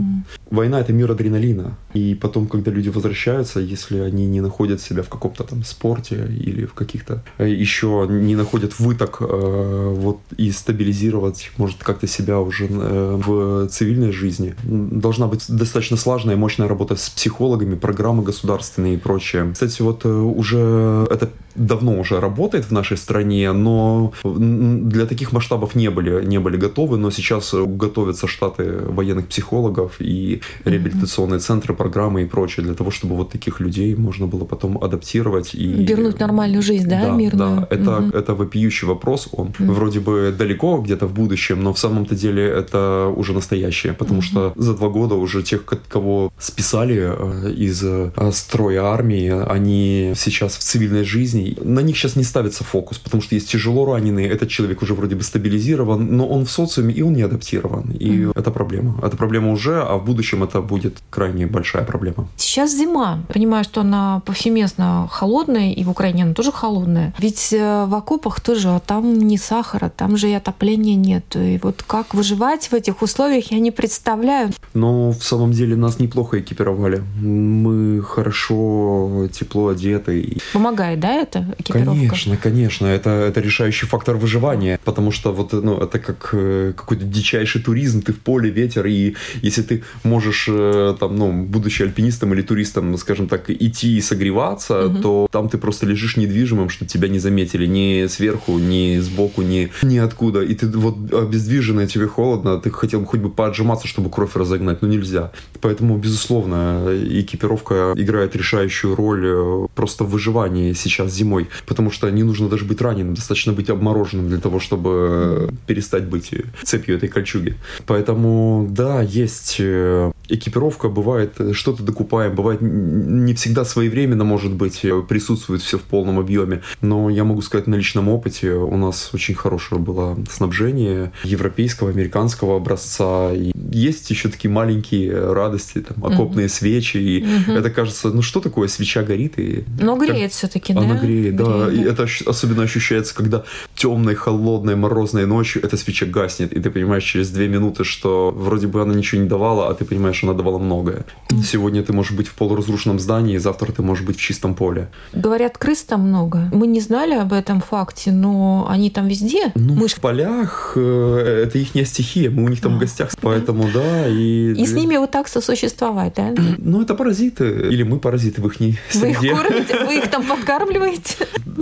война— 0.50 0.80
это 0.80 0.92
мир 0.92 1.10
адреналина. 1.10 1.76
И 1.94 2.14
потом, 2.14 2.46
когда 2.46 2.70
люди 2.70 2.88
возвращаются, 2.88 3.60
если 3.60 3.98
они 3.98 4.26
не 4.26 4.40
находят 4.40 4.80
себя 4.80 5.02
в 5.02 5.08
каком-то 5.08 5.44
там 5.44 5.64
спорте 5.64 6.26
или 6.26 6.64
в 6.64 6.74
каких-то 6.74 7.22
э, 7.38 7.48
еще 7.48 8.06
не 8.08 8.36
находят 8.36 8.78
выток 8.78 9.18
э, 9.20 9.94
вот 9.96 10.20
и 10.36 10.50
стабилизировать, 10.50 11.50
может 11.56 11.82
как-то 11.82 12.06
себя 12.06 12.40
уже 12.40 12.66
э, 12.68 13.20
в 13.24 13.68
цивильной 13.68 14.12
жизни, 14.12 14.54
должна 14.62 15.26
быть 15.26 15.44
достаточно 15.48 15.96
сложная 15.96 16.34
и 16.34 16.38
мощная 16.38 16.68
работа 16.68 16.96
с 16.96 17.10
психологами, 17.10 17.74
программы 17.74 18.22
государственные 18.22 18.94
и 18.94 18.98
прочее. 18.98 19.50
Кстати, 19.52 19.82
вот 19.82 20.04
э, 20.04 20.08
уже 20.08 21.06
это 21.10 21.30
давно 21.54 21.98
уже 21.98 22.20
работает 22.20 22.66
в 22.66 22.70
нашей 22.70 22.96
стране, 22.96 23.52
но 23.52 24.12
для 24.24 25.06
таких 25.06 25.32
масштабов 25.32 25.74
не 25.74 25.90
были, 25.90 26.24
не 26.24 26.38
были 26.38 26.56
готовы, 26.56 26.96
но 26.96 27.10
сейчас 27.10 27.54
готовятся 27.54 28.26
штаты 28.26 28.80
военных 28.86 29.28
психологов 29.28 29.96
и 30.00 30.40
реабилитационные 30.64 31.40
центры 31.40 31.74
программы 31.74 32.22
и 32.22 32.26
прочее, 32.26 32.64
для 32.64 32.74
того, 32.74 32.90
чтобы 32.90 33.16
вот 33.16 33.30
таких 33.30 33.60
людей 33.60 33.94
можно 33.94 34.26
было 34.26 34.44
потом 34.44 34.82
адаптировать 34.82 35.54
и... 35.54 35.66
Вернуть 35.66 36.20
нормальную 36.20 36.62
жизнь, 36.62 36.88
да, 36.88 37.02
да 37.02 37.10
мирную? 37.10 37.60
Да, 37.60 37.66
это, 37.70 37.98
угу. 37.98 38.16
это 38.16 38.34
вопиющий 38.34 38.88
вопрос, 38.88 39.28
он 39.32 39.48
угу. 39.58 39.72
вроде 39.72 40.00
бы 40.00 40.34
далеко 40.36 40.78
где-то 40.78 41.06
в 41.06 41.14
будущем, 41.14 41.62
но 41.62 41.72
в 41.72 41.78
самом-то 41.78 42.14
деле 42.14 42.44
это 42.44 43.12
уже 43.14 43.32
настоящее, 43.32 43.92
потому 43.92 44.18
угу. 44.18 44.26
что 44.26 44.52
за 44.56 44.74
два 44.74 44.88
года 44.88 45.14
уже 45.14 45.42
тех, 45.42 45.64
кого 45.88 46.32
списали 46.38 46.98
э, 46.98 47.52
из 47.52 47.82
э, 47.84 48.10
строя 48.32 48.84
армии, 48.84 49.30
они 49.30 50.12
сейчас 50.16 50.56
в 50.56 50.60
цивильной 50.60 51.04
жизни, 51.04 51.41
на 51.62 51.80
них 51.80 51.96
сейчас 51.96 52.16
не 52.16 52.24
ставится 52.24 52.64
фокус, 52.64 52.98
потому 52.98 53.22
что 53.22 53.34
есть 53.34 53.50
тяжело 53.50 53.84
раненые, 53.86 54.28
этот 54.28 54.48
человек 54.48 54.82
уже 54.82 54.94
вроде 54.94 55.16
бы 55.16 55.22
стабилизирован, 55.22 56.16
но 56.16 56.26
он 56.26 56.44
в 56.44 56.50
социуме, 56.50 56.94
и 56.94 57.02
он 57.02 57.14
не 57.14 57.22
адаптирован, 57.22 57.90
и 57.98 58.24
угу. 58.24 58.32
это 58.38 58.50
проблема. 58.50 58.98
Это 59.02 59.16
проблема 59.16 59.52
уже, 59.52 59.82
а 59.82 59.96
в 59.96 60.04
будущем 60.04 60.42
это 60.42 60.60
будет 60.60 60.98
крайне 61.10 61.46
большая 61.46 61.72
большая 61.72 61.84
проблема. 61.84 62.28
Сейчас 62.36 62.76
зима. 62.76 63.20
Понимаю, 63.32 63.64
что 63.64 63.80
она 63.80 64.20
повсеместно 64.26 65.08
холодная, 65.10 65.72
и 65.72 65.84
в 65.84 65.90
Украине 65.90 66.24
она 66.24 66.34
тоже 66.34 66.52
холодная. 66.52 67.12
Ведь 67.18 67.52
э, 67.52 67.86
в 67.86 67.94
окопах 67.94 68.40
тоже 68.40 68.68
а 68.68 68.80
там 68.80 69.18
не 69.18 69.38
сахара, 69.38 69.88
там 69.88 70.16
же 70.16 70.28
и 70.28 70.32
отопления 70.32 70.96
нет. 70.96 71.36
И 71.36 71.58
вот 71.62 71.82
как 71.86 72.14
выживать 72.14 72.70
в 72.70 72.74
этих 72.74 73.02
условиях, 73.02 73.52
я 73.52 73.58
не 73.58 73.70
представляю. 73.70 74.50
Но 74.74 75.10
в 75.10 75.22
самом 75.22 75.52
деле 75.52 75.76
нас 75.76 75.98
неплохо 75.98 76.40
экипировали. 76.40 77.02
Мы 77.20 78.02
хорошо, 78.02 79.28
тепло 79.32 79.68
одеты. 79.68 80.38
Помогает, 80.52 81.00
да, 81.00 81.12
это 81.12 81.31
экипировка? 81.58 81.92
Конечно, 81.92 82.36
конечно. 82.36 82.86
Это, 82.86 83.10
это 83.10 83.40
решающий 83.40 83.86
фактор 83.86 84.16
выживания. 84.16 84.78
Потому 84.84 85.12
что 85.12 85.32
вот, 85.32 85.52
ну, 85.52 85.78
это 85.78 85.98
как 85.98 86.30
э, 86.32 86.72
какой-то 86.76 87.04
дичайший 87.04 87.62
туризм. 87.62 88.02
Ты 88.02 88.12
в 88.12 88.18
поле, 88.18 88.50
ветер, 88.50 88.86
и 88.86 89.14
если 89.42 89.62
ты 89.62 89.82
можешь 90.04 90.46
э, 90.48 90.96
там, 90.98 91.16
ну, 91.16 91.32
будучи 91.44 91.82
альпинистом 91.82 92.34
или 92.34 92.42
туристом, 92.42 92.96
скажем 92.96 93.28
так, 93.28 93.50
идти 93.50 93.96
и 93.96 94.00
согреваться, 94.00 94.86
угу. 94.86 94.98
то 95.02 95.28
там 95.30 95.48
ты 95.48 95.58
просто 95.58 95.86
лежишь 95.86 96.16
недвижимым, 96.16 96.68
чтобы 96.68 96.90
тебя 96.90 97.08
не 97.08 97.18
заметили 97.18 97.66
ни 97.66 98.06
сверху, 98.06 98.58
ни 98.58 98.98
сбоку, 98.98 99.42
ни, 99.42 99.70
ни 99.82 99.98
откуда. 99.98 100.42
И 100.42 100.54
ты 100.54 100.66
вот 100.66 101.12
обездвиженный, 101.12 101.86
тебе 101.86 102.06
холодно, 102.06 102.58
ты 102.58 102.70
хотел 102.70 103.00
бы 103.00 103.06
хоть 103.06 103.20
бы 103.20 103.30
поотжиматься, 103.30 103.86
чтобы 103.86 104.10
кровь 104.10 104.36
разогнать, 104.36 104.82
но 104.82 104.88
нельзя. 104.88 105.32
Поэтому, 105.60 105.96
безусловно, 105.96 106.88
экипировка 106.90 107.92
играет 107.96 108.36
решающую 108.36 108.94
роль 108.94 109.24
э, 109.26 109.66
просто 109.74 110.04
в 110.04 110.10
выживании 110.10 110.72
сейчас 110.72 111.12
зимой, 111.22 111.48
потому 111.66 111.90
что 111.90 112.10
не 112.10 112.24
нужно 112.24 112.48
даже 112.48 112.64
быть 112.64 112.80
раненым, 112.80 113.14
достаточно 113.14 113.52
быть 113.52 113.70
обмороженным 113.70 114.28
для 114.28 114.38
того, 114.38 114.58
чтобы 114.60 115.50
перестать 115.66 116.04
быть 116.04 116.30
цепью 116.62 116.96
этой 116.96 117.08
кольчуги. 117.08 117.56
Поэтому, 117.86 118.66
да, 118.70 119.02
есть 119.02 119.56
э, 119.58 120.12
экипировка 120.28 120.88
бывает, 120.88 121.34
э, 121.38 121.52
что-то 121.52 121.82
докупаем, 121.82 122.34
бывает 122.34 122.60
не 122.62 123.34
всегда 123.34 123.64
своевременно, 123.64 124.24
может 124.24 124.52
быть, 124.52 124.84
э, 124.84 125.02
присутствует 125.08 125.62
все 125.62 125.78
в 125.78 125.82
полном 125.82 126.18
объеме. 126.18 126.62
Но 126.80 127.10
я 127.10 127.24
могу 127.24 127.42
сказать 127.42 127.66
на 127.66 127.76
личном 127.76 128.08
опыте, 128.08 128.52
у 128.52 128.76
нас 128.76 129.10
очень 129.12 129.34
хорошее 129.34 129.80
было 129.80 130.18
снабжение 130.30 131.12
европейского, 131.24 131.90
американского 131.90 132.56
образца. 132.56 133.32
И 133.32 133.52
есть 133.72 134.10
еще 134.10 134.28
такие 134.28 134.50
маленькие 134.50 135.32
радости, 135.32 135.80
там, 135.80 136.04
окопные 136.04 136.46
mm-hmm. 136.46 136.48
свечи. 136.48 136.96
И 136.96 137.22
mm-hmm. 137.22 137.58
это 137.58 137.70
кажется, 137.70 138.08
ну 138.08 138.22
что 138.22 138.40
такое, 138.40 138.68
свеча 138.68 139.02
горит? 139.02 139.38
И 139.38 139.64
Но 139.80 139.96
греет 139.96 140.32
все-таки, 140.32 140.72
да? 140.72 140.80
Она 140.80 140.98
греет, 140.98 141.11
да. 141.30 141.72
И 141.72 141.82
это 141.82 142.06
особенно 142.26 142.62
ощущается, 142.62 143.14
когда 143.14 143.44
темной, 143.74 144.14
холодной, 144.14 144.76
морозной 144.76 145.26
ночью 145.26 145.64
эта 145.64 145.76
свеча 145.76 146.06
гаснет, 146.06 146.52
и 146.52 146.60
ты 146.60 146.70
понимаешь 146.70 147.04
через 147.04 147.30
две 147.30 147.48
минуты, 147.48 147.84
что 147.84 148.30
вроде 148.30 148.66
бы 148.66 148.82
она 148.82 148.94
ничего 148.94 149.22
не 149.22 149.28
давала, 149.28 149.68
а 149.68 149.74
ты 149.74 149.84
понимаешь, 149.84 150.22
она 150.24 150.32
давала 150.32 150.58
многое. 150.58 151.04
Сегодня 151.44 151.82
ты 151.82 151.92
можешь 151.92 152.12
быть 152.12 152.28
в 152.28 152.34
полуразрушенном 152.34 152.98
здании, 152.98 153.38
завтра 153.38 153.72
ты 153.72 153.82
можешь 153.82 154.04
быть 154.04 154.16
в 154.16 154.20
чистом 154.20 154.54
поле. 154.54 154.88
Говорят, 155.12 155.58
крыс 155.58 155.82
там 155.82 156.08
много. 156.08 156.48
Мы 156.52 156.66
не 156.66 156.80
знали 156.80 157.14
об 157.14 157.32
этом 157.32 157.60
факте, 157.60 158.12
но 158.12 158.66
они 158.68 158.90
там 158.90 159.08
везде. 159.08 159.52
Ну, 159.54 159.74
мы 159.74 159.88
в 159.88 159.96
полях 159.96 160.72
э, 160.76 161.44
это 161.46 161.58
их 161.58 161.86
стихия, 161.86 162.30
мы 162.30 162.44
у 162.44 162.48
них 162.48 162.60
там 162.60 162.74
а, 162.74 162.76
в 162.76 162.80
гостях, 162.80 163.10
поэтому 163.20 163.68
да. 163.72 164.08
И, 164.08 164.52
и 164.52 164.66
с 164.66 164.72
ними 164.72 164.96
вот 164.96 165.10
так 165.10 165.28
сосуществовать, 165.28 166.14
да? 166.16 166.32
Ну, 166.58 166.82
это 166.82 166.94
паразиты. 166.94 167.44
Или 167.70 167.82
мы 167.82 167.98
паразиты 167.98 168.40
в 168.40 168.46
их 168.46 168.54
среде. 168.54 168.78
Вы 168.94 169.08
их 169.10 169.32
кормите? 169.32 169.84
Вы 169.84 169.98
их 169.98 170.10
там 170.10 170.22
подкармливаете? 170.24 171.01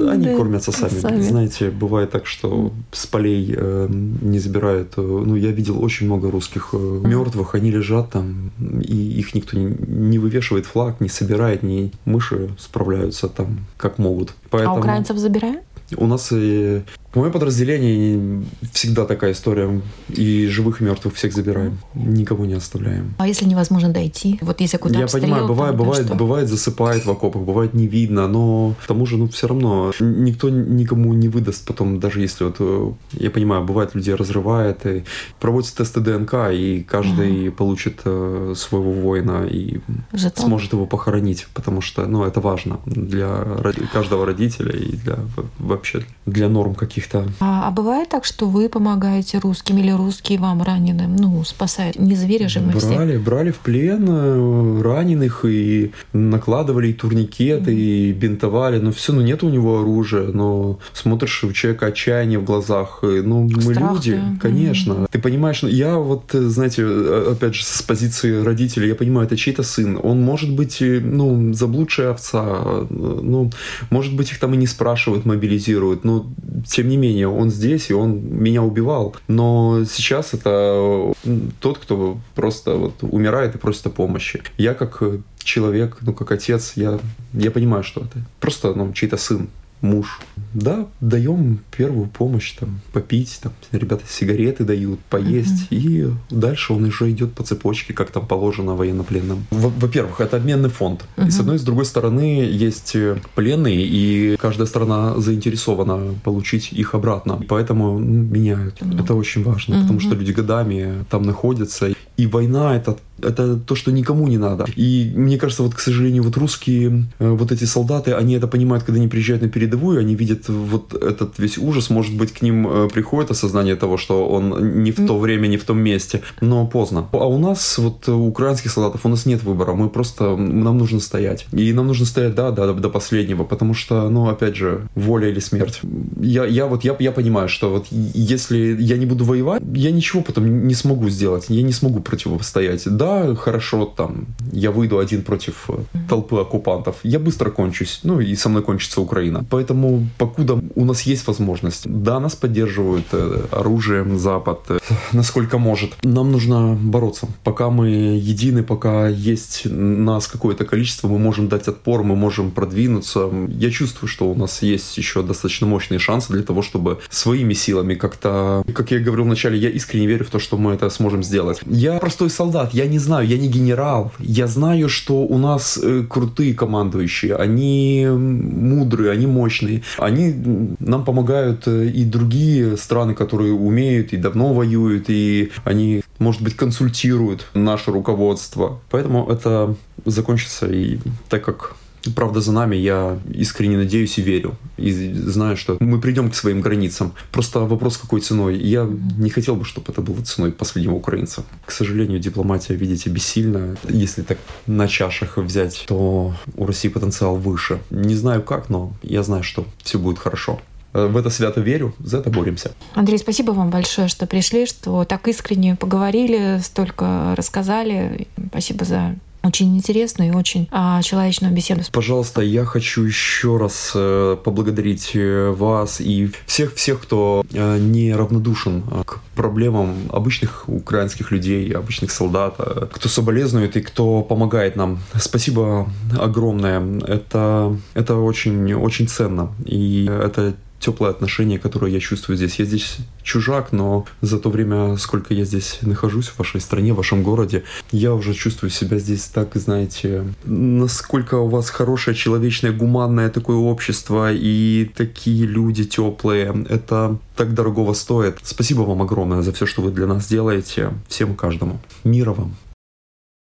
Они 0.09 0.37
кормятся 0.37 0.73
сами. 0.73 1.21
Знаете, 1.21 1.71
бывает 1.71 2.11
так, 2.11 2.27
что 2.27 2.73
с 2.93 3.07
полей 3.07 3.55
э, 3.57 3.89
не 3.91 4.39
забирают. 4.39 4.95
Э, 4.97 5.01
ну, 5.01 5.37
я 5.37 5.51
видел 5.51 5.83
очень 5.83 6.07
много 6.07 6.31
русских 6.31 6.73
мертвых, 6.73 7.55
они 7.55 7.71
лежат 7.71 8.11
там, 8.11 8.51
и 8.81 8.97
их 9.19 9.35
никто 9.35 9.57
не 9.59 10.19
вывешивает 10.19 10.67
флаг, 10.67 11.01
не 11.01 11.09
собирает, 11.09 11.63
ни 11.63 11.93
мыши 12.05 12.51
справляются 12.59 13.29
там 13.29 13.67
как 13.77 13.99
могут. 13.99 14.35
Поэтому... 14.51 14.77
А 14.77 14.79
украинцев 14.79 15.17
забирают? 15.17 15.63
У 15.97 16.07
нас 16.07 16.29
и 16.33 16.83
в 17.13 17.17
моем 17.17 17.33
подразделении 17.33 18.45
всегда 18.73 19.05
такая 19.05 19.33
история. 19.33 19.81
И 20.09 20.47
живых, 20.47 20.81
и 20.81 20.85
мертвых 20.85 21.15
всех 21.15 21.33
забираем. 21.33 21.79
Никого 21.95 22.47
не 22.47 22.55
оставляем. 22.55 23.15
А 23.19 23.27
если 23.27 23.47
невозможно 23.47 23.89
дойти? 23.89 24.39
Вот 24.43 24.61
если 24.61 24.77
куда 24.77 24.99
Я 24.99 25.05
обстрел, 25.05 25.25
понимаю, 25.25 25.49
бывает, 25.49 25.77
там, 25.77 25.87
бывает, 25.87 26.17
бывает 26.17 26.49
засыпает 26.49 27.05
в 27.05 27.11
окопах, 27.11 27.43
бывает 27.43 27.75
не 27.75 27.89
видно, 27.89 28.29
но 28.29 28.75
к 28.81 28.87
тому 28.87 29.07
же, 29.07 29.17
ну, 29.17 29.29
все 29.29 29.49
равно 29.49 29.93
никто 29.99 30.51
никому 30.51 31.13
не 31.15 31.29
выдаст 31.29 31.67
потом, 31.67 31.99
даже 31.99 32.21
если 32.21 32.45
вот, 32.45 32.57
э, 32.61 32.93
я 33.13 33.31
понимаю, 33.31 33.65
бывает, 33.65 33.95
людей 33.95 34.15
разрывает, 34.15 34.87
и 34.87 35.05
проводятся 35.41 35.79
тесты 35.79 36.01
ДНК, 36.01 36.35
и 36.53 36.87
каждый 36.89 37.49
угу. 37.49 37.57
получит 37.57 38.01
э, 38.05 38.55
своего 38.57 38.93
воина 38.93 39.47
и 39.51 39.81
Жетон. 40.13 40.47
сможет 40.47 40.73
его 40.73 40.87
похоронить, 40.87 41.47
потому 41.55 41.81
что, 41.81 42.07
ну, 42.07 42.25
это 42.25 42.41
важно 42.41 42.79
для 42.87 43.45
каждого 43.93 44.27
родителя 44.27 44.73
и 44.73 44.93
для 44.97 45.19
вообще 45.59 46.05
для 46.27 46.49
норм 46.49 46.75
каких 46.75 47.00
каких-то. 47.01 47.27
А, 47.41 47.69
а 47.69 47.71
бывает 47.71 48.09
так, 48.09 48.25
что 48.25 48.47
вы 48.47 48.69
помогаете 48.69 49.39
русским 49.39 49.79
или 49.79 49.91
русские 49.91 50.39
вам 50.39 50.63
раненым, 50.63 51.17
ну, 51.17 51.43
спасают? 51.45 51.99
Не 51.99 52.15
зверя 52.15 52.49
же 52.49 52.61
мы 52.61 52.73
брали, 52.73 52.79
все. 52.79 53.19
Брали 53.19 53.51
в 53.51 53.59
плен 53.59 54.07
э, 54.09 54.83
раненых 54.83 55.45
и 55.45 55.93
накладывали 56.13 56.89
и 56.89 56.93
турникеты, 56.93 57.73
mm. 57.73 57.75
и 57.75 58.13
бинтовали. 58.13 58.79
Но 58.79 58.93
все, 58.93 59.13
ну 59.13 59.21
нет 59.21 59.43
у 59.43 59.49
него 59.49 59.81
оружия, 59.81 60.29
но 60.33 60.79
смотришь, 60.93 61.45
у 61.45 61.53
человека 61.53 61.87
отчаяние 61.87 62.39
в 62.39 62.45
глазах. 62.45 63.01
Ну, 63.03 63.49
мы 63.49 63.75
Страх, 63.75 63.95
люди, 63.95 64.13
да. 64.15 64.39
конечно. 64.41 64.93
Mm. 64.93 65.09
Ты 65.11 65.19
понимаешь, 65.19 65.63
ну, 65.63 65.69
я 65.69 65.97
вот, 65.97 66.31
знаете, 66.33 66.83
э, 66.87 67.33
опять 67.33 67.55
же, 67.55 67.65
с 67.65 67.83
позиции 67.83 68.43
родителей, 68.43 68.89
я 68.89 68.95
понимаю, 68.95 69.27
это 69.27 69.37
чей-то 69.37 69.63
сын. 69.63 69.99
Он 70.03 70.21
может 70.23 70.55
быть, 70.55 70.83
э, 70.83 71.01
ну, 71.01 71.53
заблудшая 71.55 72.11
овца. 72.11 72.87
Ну, 72.91 73.51
может 73.91 74.15
быть, 74.17 74.33
их 74.33 74.39
там 74.39 74.55
и 74.55 74.57
не 74.57 74.67
спрашивают, 74.67 75.25
мобилизируют. 75.25 76.05
Но, 76.05 76.27
тем 76.67 76.90
не 76.91 76.97
менее, 76.97 77.29
он 77.29 77.51
здесь, 77.51 77.91
и 77.91 77.95
он 77.95 78.21
меня 78.21 78.63
убивал. 78.63 79.17
Но 79.29 79.85
сейчас 79.89 80.35
это 80.35 81.13
тот, 81.61 81.79
кто 81.79 82.19
просто 82.35 82.75
вот 82.75 82.95
умирает 83.03 83.55
и 83.55 83.59
просит 83.59 83.87
о 83.87 83.91
помощи. 83.91 84.43
Я 84.59 84.75
как 84.75 85.03
человек, 85.39 85.99
ну, 86.03 86.13
как 86.13 86.33
отец, 86.33 86.73
я, 86.77 86.99
я 87.33 87.51
понимаю, 87.51 87.83
что 87.83 88.03
это. 88.03 88.19
Просто, 88.41 88.75
ну, 88.75 88.93
чей-то 88.93 89.17
сын 89.17 89.49
муж. 89.81 90.21
Да, 90.53 90.87
даем 91.01 91.61
первую 91.77 92.09
помощь, 92.09 92.53
там, 92.53 92.81
попить, 92.93 93.39
там, 93.43 93.53
ребята 93.73 94.03
сигареты 94.09 94.65
дают, 94.65 94.99
поесть, 95.01 95.71
mm-hmm. 95.71 95.77
и 95.77 96.11
дальше 96.31 96.73
он 96.73 96.85
уже 96.85 97.11
идет 97.11 97.35
по 97.35 97.45
цепочке, 97.45 97.93
как 97.93 98.11
там 98.11 98.27
положено 98.27 98.75
военнопленным. 98.75 99.47
Во-первых, 99.51 100.21
это 100.21 100.37
обменный 100.37 100.69
фонд. 100.69 101.05
Mm-hmm. 101.17 101.29
И 101.29 101.31
с 101.31 101.41
одной 101.41 101.57
и 101.57 101.59
с 101.59 101.63
другой 101.63 101.85
стороны 101.85 102.49
есть 102.51 102.97
э, 102.97 103.19
пленные, 103.35 103.87
и 103.87 104.37
каждая 104.41 104.67
сторона 104.67 105.19
заинтересована 105.21 106.15
получить 106.25 106.73
их 106.73 106.95
обратно. 106.95 107.41
Поэтому 107.49 107.99
ну, 107.99 108.23
меняют. 108.23 108.81
Mm-hmm. 108.81 109.05
Это 109.05 109.15
очень 109.15 109.45
важно, 109.45 109.75
mm-hmm. 109.75 109.83
потому 109.83 110.01
что 110.01 110.15
люди 110.15 110.33
годами 110.33 111.05
там 111.11 111.23
находятся. 111.23 111.93
И 112.21 112.27
война 112.27 112.77
это 112.77 112.99
это 113.23 113.57
то, 113.57 113.75
что 113.75 113.93
никому 113.93 114.29
не 114.29 114.39
надо. 114.39 114.67
И 114.77 115.13
мне 115.15 115.39
кажется, 115.39 115.63
вот, 115.63 115.75
к 115.75 115.81
сожалению, 115.81 116.23
вот 116.23 116.37
русские, 116.37 117.05
э, 117.19 117.31
вот 117.31 117.53
эти 117.53 117.65
солдаты, 117.65 118.13
они 118.13 118.35
это 118.35 118.47
понимают, 118.47 118.85
когда 118.85 118.99
они 118.99 119.09
приезжают 119.09 119.43
на 119.43 119.49
передовую, 119.49 120.01
они 120.01 120.15
видят 120.15 120.49
вот 120.49 120.95
этот 120.95 121.39
весь 121.39 121.59
ужас, 121.59 121.91
может 121.91 122.17
быть, 122.17 122.33
к 122.33 122.43
ним 122.43 122.67
э, 122.67 122.89
приходит 122.89 123.31
осознание 123.31 123.77
того, 123.77 123.97
что 123.97 124.29
он 124.29 124.83
не 124.83 124.93
в 124.93 125.07
то 125.07 125.19
время, 125.19 125.47
не 125.47 125.57
в 125.57 125.65
том 125.65 125.79
месте, 125.79 126.23
но 126.41 126.67
поздно. 126.67 127.07
А 127.13 127.27
у 127.27 127.39
нас, 127.39 127.79
вот, 127.79 128.09
у 128.09 128.27
украинских 128.27 128.71
солдатов, 128.71 129.05
у 129.05 129.09
нас 129.09 129.27
нет 129.27 129.43
выбора, 129.43 129.75
мы 129.75 129.89
просто, 129.89 130.37
нам 130.37 130.79
нужно 130.79 131.01
стоять. 131.01 131.47
И 131.53 131.73
нам 131.73 131.87
нужно 131.87 132.07
стоять, 132.07 132.35
да, 132.35 132.51
да, 132.51 132.73
до 132.73 132.89
последнего, 132.89 133.45
потому 133.45 133.75
что, 133.75 134.09
ну, 134.09 134.29
опять 134.29 134.57
же, 134.57 134.89
воля 134.95 135.29
или 135.29 135.41
смерть. 135.41 135.81
Я, 136.21 136.45
я 136.47 136.67
вот, 136.67 136.85
я, 136.85 136.97
я 136.99 137.13
понимаю, 137.13 137.49
что 137.49 137.71
вот 137.71 137.87
если 137.91 138.77
я 138.81 138.97
не 138.97 139.07
буду 139.07 139.25
воевать, 139.25 139.63
я 139.75 139.91
ничего 139.91 140.23
потом 140.23 140.67
не 140.67 140.75
смогу 140.75 141.09
сделать, 141.11 141.47
я 141.49 141.63
не 141.63 141.73
смогу 141.73 142.01
противостоять. 142.11 142.83
Да, 142.87 143.35
хорошо, 143.35 143.85
там, 143.85 144.27
я 144.53 144.71
выйду 144.71 144.99
один 144.99 145.23
против 145.23 145.65
э, 145.69 145.79
толпы 146.09 146.37
оккупантов, 146.37 146.97
я 147.03 147.19
быстро 147.19 147.51
кончусь, 147.51 148.01
ну 148.03 148.21
и 148.21 148.35
со 148.37 148.49
мной 148.49 148.63
кончится 148.63 149.01
Украина. 149.01 149.45
Поэтому, 149.51 150.09
покуда 150.19 150.61
у 150.75 150.85
нас 150.85 151.03
есть 151.03 151.27
возможность, 151.27 151.83
да, 151.87 152.21
нас 152.21 152.35
поддерживают 152.35 153.07
э, 153.13 153.47
оружием 153.53 154.19
Запад, 154.19 154.61
э, 154.69 154.79
насколько 155.13 155.59
может. 155.59 155.93
Нам 156.03 156.33
нужно 156.33 156.77
бороться. 156.81 157.29
Пока 157.45 157.71
мы 157.71 157.89
едины, 157.89 158.63
пока 158.63 159.09
есть 159.09 159.63
нас 159.65 160.27
какое-то 160.27 160.65
количество, 160.65 161.09
мы 161.09 161.19
можем 161.19 161.49
дать 161.49 161.69
отпор, 161.69 162.03
мы 162.03 162.17
можем 162.17 162.51
продвинуться. 162.51 163.31
Я 163.49 163.71
чувствую, 163.71 164.09
что 164.09 164.31
у 164.31 164.35
нас 164.35 164.63
есть 164.63 164.99
еще 164.99 165.23
достаточно 165.23 165.67
мощные 165.67 165.99
шансы 165.99 166.33
для 166.33 166.43
того, 166.43 166.63
чтобы 166.63 166.99
своими 167.09 167.55
силами 167.55 167.95
как-то, 167.95 168.65
как 168.75 168.91
я 168.91 168.99
говорил 168.99 169.25
вначале, 169.25 169.59
я 169.59 169.71
искренне 169.71 170.07
верю 170.07 170.25
в 170.25 170.31
то, 170.31 170.39
что 170.39 170.57
мы 170.57 170.73
это 170.73 170.91
сможем 170.91 171.23
сделать. 171.23 171.61
Я 171.67 172.00
простой 172.01 172.31
солдат, 172.31 172.75
я 172.75 172.87
не 172.87 172.99
знаю, 172.99 173.27
я 173.27 173.39
не 173.39 173.49
генерал. 173.49 174.13
Я 174.19 174.47
знаю, 174.47 174.89
что 174.89 175.23
у 175.23 175.39
нас 175.39 175.79
э, 175.81 176.05
крутые 176.09 176.55
командующие, 176.55 177.37
они 177.37 178.07
мудрые, 178.11 179.13
они 179.13 179.27
мощные. 179.27 179.83
Они 179.99 180.35
нам 180.81 181.05
помогают 181.05 181.69
э, 181.69 181.87
и 181.87 182.05
другие 182.05 182.77
страны, 182.77 183.15
которые 183.15 183.53
умеют 183.53 184.13
и 184.13 184.17
давно 184.17 184.53
воюют, 184.53 185.07
и 185.09 185.53
они, 185.65 186.03
может 186.19 186.43
быть, 186.43 186.57
консультируют 186.57 187.47
наше 187.55 187.93
руководство. 187.93 188.81
Поэтому 188.91 189.31
это 189.31 189.75
закончится, 190.05 190.67
и 190.67 190.99
так 191.29 191.45
как 191.45 191.77
Правда 192.15 192.41
за 192.41 192.53
нами, 192.53 192.77
я 192.77 193.19
искренне 193.33 193.77
надеюсь 193.77 194.19
и 194.19 194.23
верю. 194.23 194.57
И 194.77 195.13
знаю, 195.13 195.57
что 195.57 195.77
мы 195.81 196.01
придем 196.01 196.31
к 196.31 196.35
своим 196.35 196.61
границам. 196.61 197.13
Просто 197.33 197.61
вопрос, 197.61 197.97
какой 197.97 198.21
ценой. 198.21 198.59
Я 198.59 198.89
не 199.19 199.31
хотел 199.31 199.57
бы, 199.57 199.65
чтобы 199.65 199.93
это 199.93 200.01
было 200.01 200.23
ценой 200.23 200.53
последнего 200.53 200.95
украинца. 200.95 201.45
К 201.65 201.73
сожалению, 201.73 202.19
дипломатия, 202.21 202.75
видите, 202.75 203.11
бессильна. 203.11 203.77
Если 203.89 204.23
так 204.23 204.39
на 204.67 204.89
чашах 204.89 205.37
взять, 205.37 205.85
то 205.87 206.35
у 206.57 206.67
России 206.67 206.89
потенциал 206.89 207.37
выше. 207.37 207.81
Не 207.91 208.15
знаю 208.15 208.43
как, 208.43 208.69
но 208.69 208.93
я 209.03 209.23
знаю, 209.23 209.43
что 209.43 209.67
все 209.83 209.99
будет 209.99 210.19
хорошо 210.19 210.61
в 210.93 211.17
это 211.17 211.31
свято 211.31 211.61
верю, 211.61 211.95
за 212.01 212.19
это 212.19 212.31
боремся. 212.31 212.73
Андрей, 212.95 213.19
спасибо 213.19 213.53
вам 213.53 213.71
большое, 213.71 214.09
что 214.09 214.27
пришли, 214.27 214.67
что 214.67 215.05
так 215.05 215.29
искренне 215.29 215.77
поговорили, 215.77 216.59
столько 216.63 217.35
рассказали. 217.37 218.27
Спасибо 218.49 218.85
за 218.85 219.15
очень 219.43 219.77
интересную 219.77 220.33
и 220.33 220.35
очень 220.35 220.69
а, 220.71 221.03
человечную 221.03 221.53
беседу. 221.53 221.83
Пожалуйста, 221.93 222.41
я 222.43 222.65
хочу 222.65 223.03
еще 223.05 223.57
раз 223.57 223.93
э, 223.95 224.37
поблагодарить 224.43 225.13
э, 225.15 225.51
вас 225.51 226.01
и 226.01 226.31
всех, 226.47 226.75
всех, 226.75 227.01
кто 227.03 227.45
э, 227.53 227.79
не 227.79 228.15
равнодушен 228.15 228.85
э, 228.91 229.03
к 229.05 229.21
проблемам 229.35 229.95
обычных 230.13 230.69
украинских 230.69 231.31
людей, 231.31 231.71
обычных 231.73 232.11
солдат, 232.11 232.55
э, 232.59 232.87
кто 232.93 233.09
соболезнует 233.09 233.77
и 233.77 233.81
кто 233.81 234.23
помогает 234.23 234.77
нам. 234.77 235.01
Спасибо 235.19 235.89
огромное. 236.19 237.01
Это, 237.07 237.77
это 237.95 238.17
очень, 238.17 238.75
очень 238.75 239.09
ценно. 239.09 239.53
И 239.65 240.05
это 240.07 240.55
теплое 240.81 241.11
отношение, 241.11 241.59
которое 241.59 241.93
я 241.93 242.01
чувствую 242.01 242.37
здесь. 242.37 242.59
Я 242.59 242.65
здесь 242.65 242.97
чужак, 243.23 243.73
но 243.73 244.07
за 244.23 244.39
то 244.39 244.51
время, 244.51 244.97
сколько 244.97 245.35
я 245.35 245.45
здесь 245.45 245.79
нахожусь, 245.83 246.29
в 246.29 246.39
вашей 246.39 246.61
стране, 246.61 246.93
в 246.93 246.97
вашем 246.97 247.23
городе, 247.23 247.65
я 247.93 248.15
уже 248.15 248.35
чувствую 248.35 248.71
себя 248.71 248.99
здесь 248.99 249.25
так, 249.27 249.55
знаете, 249.55 250.25
насколько 250.45 251.37
у 251.37 251.49
вас 251.49 251.71
хорошее, 251.71 252.17
человечное, 252.17 252.73
гуманное 252.73 253.29
такое 253.31 253.57
общество 253.57 254.33
и 254.33 254.91
такие 254.97 255.47
люди 255.47 255.85
теплые. 255.85 256.67
Это 256.69 257.19
так 257.37 257.55
дорогого 257.55 257.93
стоит. 257.93 258.39
Спасибо 258.43 258.81
вам 258.83 259.03
огромное 259.03 259.43
за 259.43 259.53
все, 259.53 259.67
что 259.67 259.83
вы 259.83 259.91
для 259.91 260.07
нас 260.07 260.27
делаете. 260.27 260.93
Всем 261.09 261.37
каждому. 261.37 261.79
Мира 262.05 262.33
вам. 262.33 262.57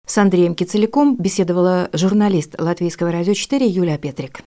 С 0.08 0.17
Андреем 0.17 0.56
Кицеляком 0.56 1.17
беседовала 1.17 1.89
журналист 1.91 2.56
Латвийского 2.58 3.12
радио 3.12 3.34
4 3.34 3.67
Юлия 3.67 3.97
Петрик. 3.97 4.41